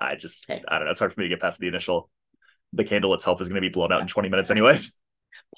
I 0.00 0.14
just, 0.14 0.44
Hey. 0.46 0.62
I 0.68 0.78
don't 0.78 0.86
know. 0.86 0.92
It's 0.92 1.00
hard 1.00 1.12
for 1.12 1.20
me 1.20 1.26
to 1.26 1.34
get 1.34 1.40
past 1.40 1.58
the 1.58 1.68
initial. 1.68 2.08
The 2.72 2.84
candle 2.84 3.14
itself 3.14 3.40
is 3.40 3.48
going 3.48 3.60
to 3.60 3.68
be 3.68 3.72
blown 3.72 3.92
out 3.92 4.00
in 4.00 4.06
20 4.06 4.28
minutes, 4.28 4.50
anyways. 4.50 4.97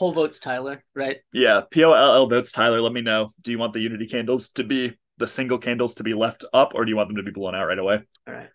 Poll 0.00 0.12
votes 0.12 0.38
Tyler, 0.38 0.82
right? 0.94 1.18
Yeah, 1.30 1.60
POLL 1.70 2.26
votes 2.26 2.52
Tyler. 2.52 2.80
Let 2.80 2.94
me 2.94 3.02
know. 3.02 3.34
Do 3.42 3.50
you 3.50 3.58
want 3.58 3.74
the 3.74 3.80
Unity 3.80 4.06
candles 4.06 4.48
to 4.52 4.64
be 4.64 4.98
the 5.18 5.26
single 5.26 5.58
candles 5.58 5.96
to 5.96 6.02
be 6.02 6.14
left 6.14 6.42
up, 6.54 6.72
or 6.74 6.86
do 6.86 6.90
you 6.90 6.96
want 6.96 7.10
them 7.10 7.16
to 7.16 7.22
be 7.22 7.32
blown 7.32 7.54
out 7.54 7.66
right 7.66 7.78
away? 7.78 8.00
All 8.26 8.32
right. 8.32 8.48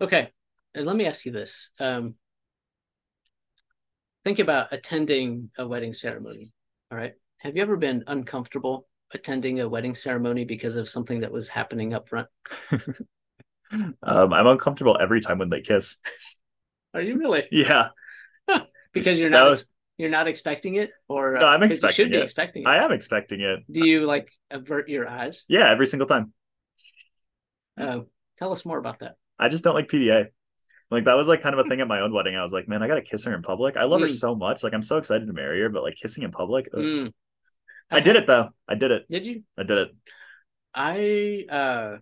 Okay. 0.00 0.30
And 0.74 0.84
let 0.84 0.96
me 0.96 1.06
ask 1.06 1.24
you 1.24 1.30
this. 1.30 1.70
Um, 1.78 2.16
think 4.24 4.40
about 4.40 4.72
attending 4.72 5.50
a 5.56 5.68
wedding 5.68 5.94
ceremony. 5.94 6.50
All 6.90 6.98
right. 6.98 7.12
Have 7.38 7.54
you 7.54 7.62
ever 7.62 7.76
been 7.76 8.02
uncomfortable 8.08 8.88
attending 9.14 9.60
a 9.60 9.68
wedding 9.68 9.94
ceremony 9.94 10.44
because 10.44 10.74
of 10.74 10.88
something 10.88 11.20
that 11.20 11.30
was 11.30 11.46
happening 11.46 11.94
up 11.94 12.08
front? 12.08 12.26
Um, 14.02 14.34
I'm 14.34 14.46
uncomfortable 14.46 14.98
every 15.00 15.22
time 15.22 15.38
when 15.38 15.48
they 15.48 15.62
kiss. 15.62 15.96
Are 16.92 17.00
you 17.00 17.16
really? 17.16 17.44
Yeah, 17.50 17.88
Because 18.92 19.18
you're 19.18 19.30
not 19.30 19.48
was. 19.48 19.64
You're 19.98 20.10
not 20.10 20.26
expecting 20.28 20.76
it, 20.76 20.90
or 21.08 21.36
No, 21.38 21.46
I'm 21.46 21.60
you 21.60 21.66
expecting 21.66 22.04
should 22.06 22.10
be 22.12 22.18
expecting 22.18 22.62
it. 22.62 22.66
I 22.68 22.84
am 22.84 22.92
expecting 22.92 23.40
it. 23.40 23.60
Do 23.70 23.86
you 23.86 24.06
like 24.06 24.28
avert 24.50 24.88
your 24.88 25.08
eyes? 25.08 25.44
Yeah, 25.48 25.70
every 25.70 25.86
single 25.86 26.08
time. 26.08 26.32
Uh, 27.78 28.00
tell 28.38 28.52
us 28.52 28.64
more 28.64 28.78
about 28.78 29.00
that. 29.00 29.16
I 29.38 29.48
just 29.48 29.64
don't 29.64 29.74
like 29.74 29.88
PDA. 29.88 30.26
Like 30.90 31.04
that 31.06 31.14
was 31.16 31.26
like 31.26 31.42
kind 31.42 31.58
of 31.58 31.64
a 31.64 31.68
thing 31.68 31.80
at 31.80 31.88
my 31.88 32.00
own 32.00 32.12
wedding. 32.12 32.36
I 32.36 32.42
was 32.42 32.52
like, 32.52 32.68
man, 32.68 32.82
I 32.82 32.88
gotta 32.88 33.00
kiss 33.02 33.24
her 33.24 33.34
in 33.34 33.42
public. 33.42 33.76
I 33.76 33.84
love 33.84 34.02
her 34.02 34.08
Mm. 34.08 34.18
so 34.18 34.34
much. 34.34 34.62
Like 34.62 34.74
I'm 34.74 34.82
so 34.82 34.98
excited 34.98 35.26
to 35.26 35.32
marry 35.32 35.60
her, 35.60 35.68
but 35.70 35.82
like 35.82 35.94
kissing 36.00 36.22
in 36.22 36.30
public. 36.30 36.70
Mm. 36.72 37.12
I 37.90 38.00
did 38.00 38.16
it 38.16 38.26
though. 38.26 38.50
I 38.68 38.74
did 38.74 38.90
it. 38.90 39.06
Did 39.10 39.24
you? 39.24 39.42
I 39.56 39.62
did 39.62 39.78
it. 39.78 39.88
I 40.74 41.44
uh 41.50 41.96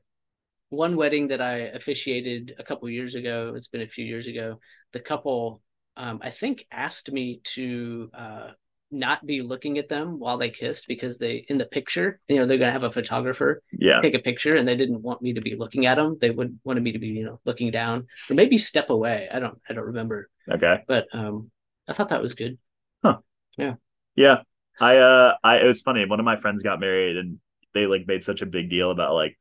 one 0.71 0.97
wedding 0.97 1.29
that 1.29 1.41
I 1.41 1.57
officiated 1.59 2.55
a 2.59 2.65
couple 2.65 2.89
years 2.89 3.15
ago, 3.17 3.53
it's 3.57 3.67
been 3.69 3.81
a 3.83 3.89
few 3.89 4.05
years 4.05 4.27
ago, 4.29 4.61
the 4.93 5.01
couple 5.01 5.63
um 5.97 6.21
I 6.23 6.31
think 6.31 6.67
asked 6.71 7.11
me 7.11 7.41
to 7.55 8.11
uh 8.15 8.49
not 8.93 9.25
be 9.25 9.41
looking 9.41 9.79
at 9.79 9.89
them 9.89 10.19
while 10.19 10.37
they 10.37 10.51
kissed 10.51 10.89
because 10.89 11.17
they 11.17 11.45
in 11.49 11.59
the 11.59 11.65
picture, 11.67 12.21
you 12.29 12.37
know, 12.37 12.47
they're 12.47 12.59
gonna 12.59 12.73
have 12.73 12.83
a 12.83 12.91
photographer 12.93 13.63
Yeah. 13.73 14.01
take 14.03 14.15
a 14.15 14.19
picture 14.19 14.57
and 14.57 14.67
they 14.67 14.77
didn't 14.77 15.03
want 15.03 15.23
me 15.23 15.35
to 15.35 15.41
be 15.41 15.55
looking 15.55 15.87
at 15.87 15.95
them. 15.95 16.19
They 16.21 16.31
would 16.31 16.59
wanted 16.65 16.83
me 16.83 16.93
to 16.93 16.99
be, 16.99 17.09
you 17.09 17.25
know, 17.25 17.41
looking 17.45 17.71
down 17.71 18.07
or 18.29 18.35
maybe 18.35 18.59
step 18.59 18.91
away. 18.91 19.29
I 19.33 19.39
don't 19.39 19.59
I 19.69 19.75
don't 19.75 19.87
remember. 19.87 20.29
Okay. 20.51 20.85
But 20.89 21.07
um 21.13 21.51
I 21.87 21.93
thought 21.93 22.09
that 22.11 22.23
was 22.23 22.35
good. 22.35 22.59
Huh? 23.05 23.19
Yeah. 23.57 23.75
Yeah. 24.17 24.43
I 24.81 24.97
uh 24.97 25.35
I 25.45 25.59
it 25.59 25.67
was 25.67 25.83
funny. 25.83 26.05
One 26.07 26.21
of 26.21 26.25
my 26.27 26.37
friends 26.37 26.63
got 26.63 26.81
married 26.81 27.17
and 27.17 27.39
they 27.75 27.87
like 27.87 28.07
made 28.07 28.25
such 28.25 28.43
a 28.43 28.47
big 28.47 28.71
deal 28.71 28.91
about 28.91 29.15
like 29.15 29.39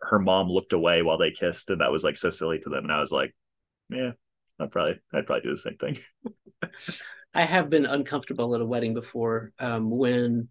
her 0.00 0.18
mom 0.18 0.48
looked 0.48 0.72
away 0.72 1.02
while 1.02 1.18
they 1.18 1.30
kissed 1.30 1.70
and 1.70 1.80
that 1.80 1.92
was 1.92 2.04
like 2.04 2.16
so 2.16 2.30
silly 2.30 2.58
to 2.60 2.68
them. 2.70 2.84
And 2.84 2.92
I 2.92 3.00
was 3.00 3.12
like, 3.12 3.34
yeah, 3.90 4.12
I'd 4.64 4.70
probably 4.72 4.94
I'd 5.12 5.26
probably 5.26 5.42
do 5.42 5.50
the 5.50 5.56
same 5.58 5.76
thing. 5.76 5.98
I 7.34 7.44
have 7.44 7.68
been 7.70 7.84
uncomfortable 7.86 8.54
at 8.54 8.60
a 8.60 8.64
wedding 8.66 8.94
before 8.94 9.52
um, 9.58 9.90
when 9.90 10.48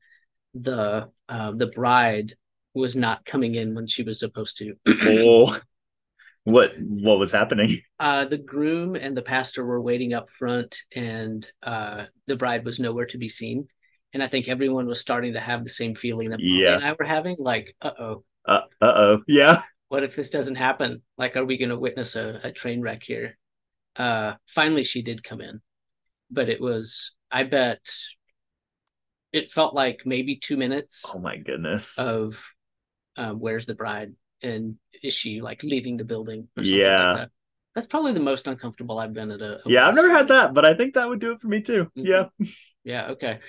the 0.53 1.09
uh, 1.29 1.51
the 1.55 1.67
bride 1.67 2.33
was 2.73 2.95
not 2.95 3.25
coming 3.25 3.55
in 3.55 3.75
when 3.75 3.87
she 3.87 4.03
was 4.03 4.19
supposed 4.19 4.57
to. 4.57 4.73
oh 4.87 5.57
what 6.43 6.71
what 6.79 7.19
was 7.19 7.31
happening? 7.31 7.81
Uh, 7.99 8.25
the 8.25 8.37
groom 8.37 8.95
and 8.95 9.15
the 9.15 9.21
pastor 9.21 9.65
were 9.65 9.81
waiting 9.81 10.13
up 10.13 10.29
front, 10.37 10.77
and 10.95 11.49
uh, 11.63 12.05
the 12.27 12.35
bride 12.35 12.65
was 12.65 12.79
nowhere 12.79 13.05
to 13.07 13.17
be 13.17 13.29
seen. 13.29 13.67
And 14.13 14.21
I 14.21 14.27
think 14.27 14.47
everyone 14.47 14.85
was 14.85 14.99
starting 15.01 15.33
to 15.33 15.39
have 15.39 15.63
the 15.63 15.69
same 15.71 15.95
feeling 15.95 16.29
that 16.29 16.39
Molly 16.39 16.63
Yeah. 16.63 16.75
and 16.75 16.83
I 16.85 16.93
were 16.99 17.05
having. 17.05 17.37
Like, 17.39 17.75
uh 17.81 17.91
oh, 17.99 18.23
Uh 18.45 18.61
uh 18.81 18.85
oh. 18.95 19.17
Yeah. 19.27 19.63
what 19.87 20.03
if 20.03 20.15
this 20.15 20.29
doesn't 20.29 20.55
happen? 20.55 21.01
Like, 21.17 21.35
are 21.35 21.45
we 21.45 21.57
going 21.57 21.69
to 21.69 21.79
witness 21.79 22.15
a, 22.15 22.39
a 22.43 22.51
train 22.51 22.81
wreck 22.81 23.01
here? 23.03 23.37
Uh, 23.95 24.33
finally, 24.53 24.83
she 24.83 25.01
did 25.01 25.23
come 25.23 25.41
in, 25.41 25.61
but 26.31 26.49
it 26.49 26.59
was, 26.61 27.11
I 27.31 27.43
bet, 27.43 27.81
it 29.31 29.51
felt 29.51 29.73
like 29.73 30.01
maybe 30.05 30.35
two 30.37 30.57
minutes 30.57 31.01
Oh 31.13 31.19
my 31.19 31.37
goodness. 31.37 31.97
of 31.97 32.35
um, 33.17 33.39
where's 33.39 33.65
the 33.65 33.75
bride 33.75 34.13
and 34.41 34.75
is 35.03 35.13
she 35.13 35.41
like 35.41 35.63
leaving 35.63 35.97
the 35.97 36.03
building? 36.03 36.47
Or 36.57 36.63
something 36.63 36.79
Yeah. 36.79 37.07
like 37.11 37.17
that. 37.17 37.29
That's 37.75 37.87
probably 37.87 38.13
the 38.13 38.19
most 38.19 38.45
uncomfortable 38.45 38.99
I've 38.99 39.13
been 39.13 39.31
at 39.31 39.41
a. 39.41 39.55
a 39.55 39.61
yeah, 39.65 39.87
I've 39.87 39.95
never 39.95 40.11
had 40.11 40.27
that, 40.27 40.53
but 40.53 40.63
I 40.65 40.75
think 40.75 40.93
that 40.93 41.09
would 41.09 41.19
do 41.19 41.31
it 41.31 41.41
for 41.41 41.47
me 41.47 41.61
too. 41.61 41.87
Mhm. 41.97 42.05
Yeah. 42.05 42.25
Yeah. 42.85 43.07
Okay. 43.11 43.39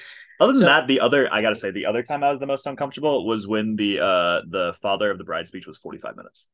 Other 0.41 0.53
than 0.53 0.63
So- 0.63 0.67
that, 0.67 0.87
the 0.87 1.01
other 1.01 1.29
I 1.33 1.43
gotta 1.43 1.57
say, 1.57 1.73
the 1.73 1.87
other 1.87 2.03
time 2.05 2.23
I 2.23 2.31
was 2.31 2.39
the 2.39 2.47
most 2.47 2.67
uncomfortable 2.67 3.27
was 3.27 3.47
when 3.49 3.75
the 3.77 3.99
uh 4.01 4.41
the 4.49 4.75
father 4.81 5.11
of 5.11 5.19
the 5.19 5.25
bride 5.25 5.49
speech 5.49 5.67
was 5.67 5.77
45 5.79 6.17
minutes. 6.17 6.47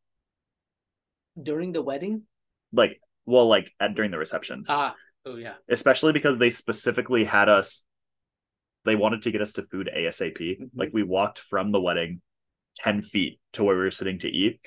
During 1.40 1.72
the 1.72 1.82
wedding. 1.82 2.22
Like, 2.72 3.00
well, 3.26 3.46
like 3.46 3.72
at 3.80 3.94
during 3.94 4.10
the 4.10 4.18
reception. 4.18 4.64
Ah. 4.68 4.94
Oh 5.26 5.36
yeah. 5.36 5.54
especially 5.68 6.12
because 6.14 6.38
they 6.38 6.48
specifically 6.48 7.24
had 7.24 7.50
us 7.50 7.84
they 8.86 8.96
wanted 8.96 9.20
to 9.22 9.30
get 9.30 9.42
us 9.42 9.52
to 9.52 9.62
food 9.64 9.90
asap 9.94 10.38
Mhm. 10.38 10.70
like 10.74 10.88
we 10.94 11.02
walked 11.02 11.38
from 11.40 11.68
the 11.68 11.78
wedding 11.80 12.22
10 12.76 13.02
feet 13.02 13.38
to 13.52 13.62
where 13.62 13.76
we 13.76 13.82
were 13.82 13.90
sitting 13.90 14.18
to 14.20 14.30
eat 14.30 14.60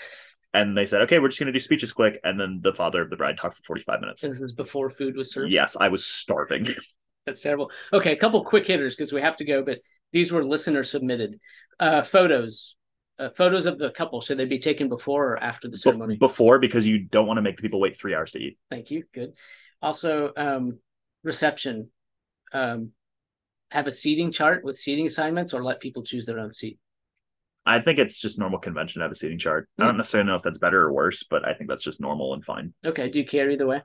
and 0.54 0.78
they 0.78 0.86
said 0.86 1.02
okay 1.02 1.18
we're 1.18 1.30
just 1.30 1.40
going 1.40 1.48
to 1.52 1.58
do 1.58 1.58
speeches 1.60 1.92
quick 1.92 2.20
and 2.24 2.40
then 2.40 2.60
the 2.62 2.72
father 2.72 3.02
of 3.02 3.10
the 3.10 3.16
bride 3.16 3.36
talked 3.38 3.58
for 3.58 3.64
45 3.64 4.00
minutes 4.02 4.22
This 4.22 4.40
is 4.42 4.54
before 4.54 4.92
food 4.92 5.16
was 5.18 5.32
served. 5.32 5.52
yes 5.52 5.76
i 5.76 5.88
was 5.90 6.06
starving 6.06 6.68
That's 7.26 7.40
terrible. 7.42 7.72
Okay, 7.94 8.12
a 8.12 8.18
couple 8.18 8.44
quick 8.44 8.68
hitters 8.68 8.96
because 8.98 9.14
we 9.14 9.22
have 9.22 9.38
to 9.38 9.46
go, 9.46 9.64
but 9.64 9.80
these 10.12 10.30
were 10.34 10.44
listener 10.44 10.84
submitted. 10.84 11.40
Uh, 11.80 12.04
photos. 12.04 12.76
Uh, 13.20 13.30
photos 13.38 13.66
of 13.66 13.78
the 13.78 13.92
couple 13.92 14.22
should 14.22 14.38
they 14.38 14.46
be 14.46 14.60
taken 14.60 14.90
before 14.90 15.34
or 15.34 15.38
after 15.38 15.70
the 15.70 15.78
ceremony? 15.78 16.16
before 16.16 16.60
because 16.60 16.88
you 16.88 17.00
don't 17.00 17.28
want 17.28 17.38
to 17.38 17.42
make 17.42 17.58
the 17.58 17.62
people 17.62 17.80
wait 17.80 18.00
three 18.00 18.16
hours 18.16 18.32
to 18.32 18.40
eat. 18.40 18.58
Thank 18.70 18.92
you. 18.92 19.04
Good. 19.14 19.34
Also, 19.82 20.32
um, 20.36 20.80
reception. 21.24 21.90
Um, 22.52 22.92
have 23.72 23.88
a 23.88 23.92
seating 23.92 24.32
chart 24.32 24.64
with 24.64 24.78
seating 24.78 25.08
assignments, 25.08 25.52
or 25.52 25.64
let 25.64 25.80
people 25.80 26.04
choose 26.04 26.28
their 26.28 26.38
own 26.38 26.54
seat. 26.54 26.78
I 27.66 27.80
think 27.80 27.98
it's 27.98 28.20
just 28.20 28.38
normal 28.38 28.60
convention 28.60 29.00
to 29.00 29.06
have 29.06 29.12
a 29.12 29.16
seating 29.16 29.40
chart. 29.40 29.68
I 29.80 29.86
don't 29.86 29.98
necessarily 29.98 30.28
know 30.28 30.36
if 30.36 30.44
that's 30.44 30.60
better 30.60 30.84
or 30.84 30.94
worse, 30.94 31.24
but 31.28 31.48
I 31.48 31.54
think 31.54 31.70
that's 31.70 31.84
just 31.84 32.00
normal 32.02 32.34
and 32.34 32.44
fine. 32.44 32.74
Okay. 32.86 33.10
Do 33.10 33.20
you 33.20 33.26
care 33.26 33.50
either 33.50 33.66
way? 33.66 33.82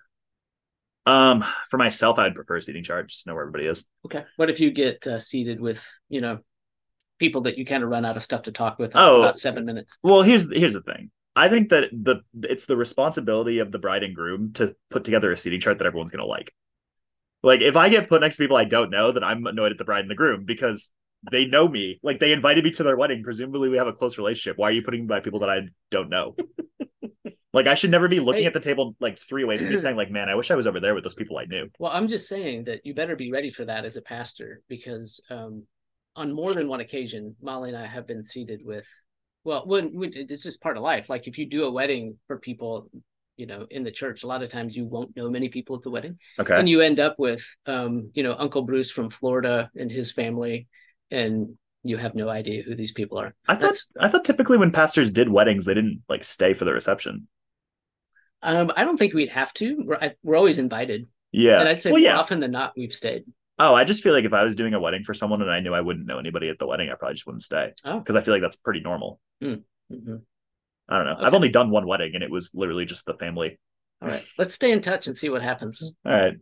Um, 1.07 1.43
for 1.71 1.79
myself, 1.79 2.19
I'd 2.19 2.35
prefer 2.35 2.57
a 2.57 2.62
seating 2.62 2.85
chart 2.85 3.09
just 3.09 3.23
to 3.23 3.31
know 3.31 3.35
where 3.35 3.45
everybody 3.45 3.67
is. 3.67 3.85
Okay. 4.05 4.25
What 4.37 4.51
if 4.51 4.61
you 4.61 4.73
get 4.73 5.07
uh, 5.07 5.21
seated 5.21 5.59
with 5.61 5.81
you 6.09 6.21
know 6.21 6.41
people 7.18 7.42
that 7.42 7.59
you 7.59 7.66
kind 7.66 7.83
of 7.83 7.90
run 7.90 8.04
out 8.04 8.16
of 8.16 8.22
stuff 8.22 8.42
to 8.42 8.52
talk 8.52 8.78
with? 8.78 8.92
Oh. 8.94 9.22
about 9.22 9.37
seven 9.38 9.64
minutes. 9.64 9.96
Well, 10.02 10.22
here's 10.22 10.50
here's 10.52 10.74
the 10.74 10.83
thing. 10.83 11.11
I 11.37 11.48
think 11.48 11.68
that 11.70 11.90
the 11.92 12.16
it's 12.42 12.66
the 12.66 12.76
responsibility 12.76 13.61
of 13.61 13.70
the 13.70 13.78
bride 13.78 14.02
and 14.02 14.14
groom 14.14 14.52
to 14.54 14.74
put 14.90 15.04
together 15.04 15.31
a 15.31 15.37
seating 15.37 15.61
chart 15.61 15.78
that 15.78 15.87
everyone's 15.87 16.11
gonna 16.11 16.26
like. 16.26 16.52
Like 17.42 17.61
if 17.61 17.76
I 17.76 17.88
get 17.88 18.09
put 18.09 18.20
next 18.20 18.37
to 18.37 18.42
people 18.42 18.57
I 18.57 18.64
don't 18.64 18.90
know, 18.90 19.12
then 19.12 19.22
I'm 19.22 19.46
annoyed 19.46 19.70
at 19.72 19.78
the 19.78 19.85
bride 19.85 20.00
and 20.00 20.11
the 20.11 20.16
groom 20.16 20.44
because 20.44 20.90
they 21.31 21.44
know 21.44 21.68
me. 21.68 22.00
Like 22.02 22.18
they 22.18 22.33
invited 22.33 22.64
me 22.64 22.70
to 22.72 22.83
their 22.83 22.96
wedding. 22.96 23.22
Presumably 23.22 23.68
we 23.68 23.76
have 23.76 23.87
a 23.87 23.92
close 23.92 24.18
relationship. 24.18 24.59
Why 24.59 24.68
are 24.68 24.72
you 24.72 24.83
putting 24.83 25.02
me 25.02 25.07
by 25.07 25.20
people 25.20 25.40
that 25.40 25.50
I 25.50 25.61
don't 25.90 26.09
know? 26.09 26.35
like 27.52 27.66
I 27.66 27.74
should 27.74 27.90
never 27.90 28.09
be 28.09 28.20
looking 28.20 28.42
Hey. 28.42 28.46
at 28.46 28.52
the 28.54 28.61
table 28.61 28.96
like 29.00 29.20
three 29.28 29.44
ways 29.44 29.61
from 29.61 29.68
me 29.70 29.78
saying, 29.78 29.96
like, 29.96 30.11
man, 30.11 30.28
I 30.28 30.35
wish 30.35 30.50
I 30.50 30.57
was 30.57 30.66
over 30.66 30.81
there 30.81 30.94
with 30.94 31.04
those 31.04 31.14
people 31.14 31.38
I 31.38 31.44
knew. 31.44 31.68
Well, 31.78 31.92
I'm 31.92 32.09
just 32.09 32.28
saying 32.28 32.64
that 32.64 32.85
you 32.85 32.94
better 32.94 33.16
be 33.16 33.31
ready 33.31 33.50
for 33.50 33.64
that 33.64 33.85
as 33.85 33.96
a 33.96 34.02
pastor 34.02 34.62
because 34.68 35.20
um, 35.31 35.64
on 36.18 36.33
more 36.33 36.52
than 36.54 36.68
one 36.68 36.81
occasion, 36.81 37.35
Molly 37.40 37.70
and 37.70 37.78
I 37.78 37.87
have 37.87 38.07
been 38.07 38.22
seated 38.24 38.61
with. 38.64 38.87
Well, 39.44 39.62
when, 39.66 39.96
when 39.98 40.11
it's 40.14 40.42
just 40.42 40.61
part 40.61 40.76
of 40.76 40.83
life. 40.83 41.07
Like 41.09 41.26
if 41.26 41.38
you 41.38 41.46
do 41.48 41.64
a 41.64 41.70
wedding 41.70 42.18
for 42.26 42.38
people, 42.38 42.90
you 43.37 43.46
know, 43.46 43.66
in 43.70 43.85
the 43.85 43.90
church, 43.90 44.24
a 44.24 44.26
lot 44.26 44.42
of 44.42 44.50
times 44.50 44.76
you 44.76 44.85
won't 44.85 45.16
know 45.16 45.31
many 45.31 45.48
people 45.48 45.76
at 45.76 45.83
the 45.83 45.90
wedding, 45.90 46.18
Okay. 46.38 46.57
and 46.59 46.68
you 46.68 46.81
end 46.81 46.98
up 46.98 47.14
with, 47.18 47.42
um, 47.66 48.11
you 48.14 48.22
know, 48.24 48.35
Uncle 48.37 48.62
Bruce 48.62 48.90
from 48.90 49.11
Florida 49.11 49.70
and 49.76 49.90
his 49.90 50.11
family, 50.12 50.66
and 51.11 51.57
you 51.85 51.96
have 51.96 52.14
no 52.16 52.28
idea 52.28 52.62
who 52.62 52.74
these 52.74 52.92
people 52.92 53.18
are. 53.18 53.35
I 53.46 53.54
thought 53.54 53.61
That's- 53.61 53.87
I 54.00 54.09
thought 54.09 54.24
typically 54.24 54.59
when 54.59 54.72
pastors 54.72 55.11
did 55.11 55.28
weddings, 55.28 55.64
they 55.64 55.74
didn't 55.74 56.02
like 56.09 56.24
stay 56.24 56.52
for 56.52 56.64
the 56.64 56.72
reception. 56.72 57.28
Um, 58.42 58.70
I 58.76 58.85
don't 58.85 58.98
think 58.98 59.14
we'd 59.14 59.31
have 59.31 59.52
to. 59.54 59.83
We're, 59.85 59.96
I, 60.00 60.14
we're 60.22 60.37
always 60.37 60.59
invited, 60.59 61.07
Yeah. 61.33 61.61
and 61.61 61.68
I'd 61.68 61.81
say 61.81 61.90
well, 61.92 62.00
more 62.00 62.11
yeah. 62.11 62.18
often 62.18 62.40
than 62.40 62.50
not 62.50 62.72
we've 62.76 62.92
stayed. 62.92 63.24
Oh, 63.59 63.75
I 63.75 63.85
just 63.85 64.03
feel 64.03 64.12
like 64.12 64.25
if 64.25 64.33
I 64.33 64.44
was 64.44 64.55
doing 64.55 64.75
a 64.75 64.81
wedding 64.81 65.03
for 65.05 65.14
someone 65.14 65.42
and 65.42 65.51
I 65.51 65.61
knew 65.61 65.75
I 65.75 65.81
wouldn't 65.81 66.07
know 66.07 66.18
anybody 66.18 66.49
at 66.49 66.59
the 66.59 66.66
wedding, 66.66 66.90
I 66.90 66.94
probably 66.94 67.14
just 67.14 67.27
wouldn't 67.27 67.42
stay. 67.42 67.73
Oh. 67.85 67.99
Because 67.99 68.16
I 68.16 68.21
feel 68.21 68.35
like 68.35 68.42
that's 68.42 68.57
pretty 68.57 68.81
normal. 68.81 69.21
Mhm. 69.42 69.62
I 70.88 70.97
don't 70.97 71.07
know. 71.07 71.12
Okay. 71.12 71.25
I've 71.25 71.35
only 71.35 71.49
done 71.49 71.71
one 71.71 71.87
wedding 71.87 72.14
and 72.14 72.23
it 72.23 72.31
was 72.31 72.51
literally 72.55 72.85
just 72.85 73.05
the 73.05 73.14
family. 73.14 73.59
All 74.01 74.09
right, 74.09 74.25
let's 74.38 74.55
stay 74.55 74.71
in 74.71 74.81
touch 74.81 75.09
and 75.09 75.16
see 75.16 75.29
what 75.29 75.42
happens. 75.42 75.83
All 75.83 76.12
right. 76.12 76.35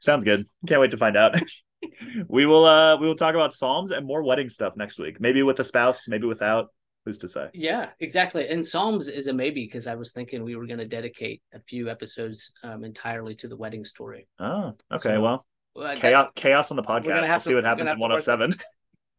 Sounds 0.00 0.24
good. 0.24 0.46
Can't 0.66 0.80
wait 0.80 0.92
to 0.92 0.96
find 0.96 1.16
out. 1.16 1.40
we 2.28 2.46
will 2.46 2.64
uh 2.64 2.96
we 2.96 3.06
will 3.06 3.16
talk 3.16 3.34
about 3.34 3.52
Psalms 3.52 3.90
and 3.90 4.06
more 4.06 4.22
wedding 4.22 4.48
stuff 4.48 4.74
next 4.76 4.98
week. 4.98 5.20
Maybe 5.20 5.42
with 5.42 5.58
a 5.58 5.64
spouse, 5.64 6.06
maybe 6.08 6.26
without. 6.26 6.68
Who's 7.04 7.18
to 7.18 7.28
say? 7.28 7.48
Yeah, 7.52 7.88
exactly. 7.98 8.46
And 8.48 8.64
Psalms 8.64 9.08
is 9.08 9.26
a 9.26 9.32
maybe 9.32 9.64
because 9.64 9.88
I 9.88 9.96
was 9.96 10.12
thinking 10.12 10.44
we 10.44 10.54
were 10.54 10.68
going 10.68 10.78
to 10.78 10.86
dedicate 10.86 11.42
a 11.52 11.58
few 11.58 11.90
episodes 11.90 12.52
um, 12.62 12.84
entirely 12.84 13.34
to 13.36 13.48
the 13.48 13.56
wedding 13.56 13.84
story. 13.84 14.28
Oh, 14.38 14.76
okay. 14.92 15.14
So, 15.16 15.20
well, 15.20 15.44
Well, 15.74 15.96
chaos 15.96 16.30
chaos 16.34 16.70
on 16.70 16.76
the 16.76 16.82
podcast. 16.82 17.04
gonna 17.04 17.20
We'll 17.22 17.30
have 17.30 17.42
see 17.42 17.54
what 17.54 17.64
happens 17.64 17.82
in 17.82 17.86
have 17.88 17.96
to 17.98 18.02
oh 18.04 18.08
work- 18.08 18.26
107. 18.26 18.54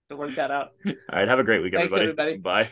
to 0.09 0.15
work 0.17 0.35
that 0.35 0.51
out. 0.51 0.71
All 0.85 0.93
right, 1.11 1.27
have 1.27 1.39
a 1.39 1.43
great 1.43 1.63
week, 1.63 1.73
Thanks, 1.73 1.93
everybody. 1.93 2.33
everybody. 2.33 2.37
Bye. 2.37 2.71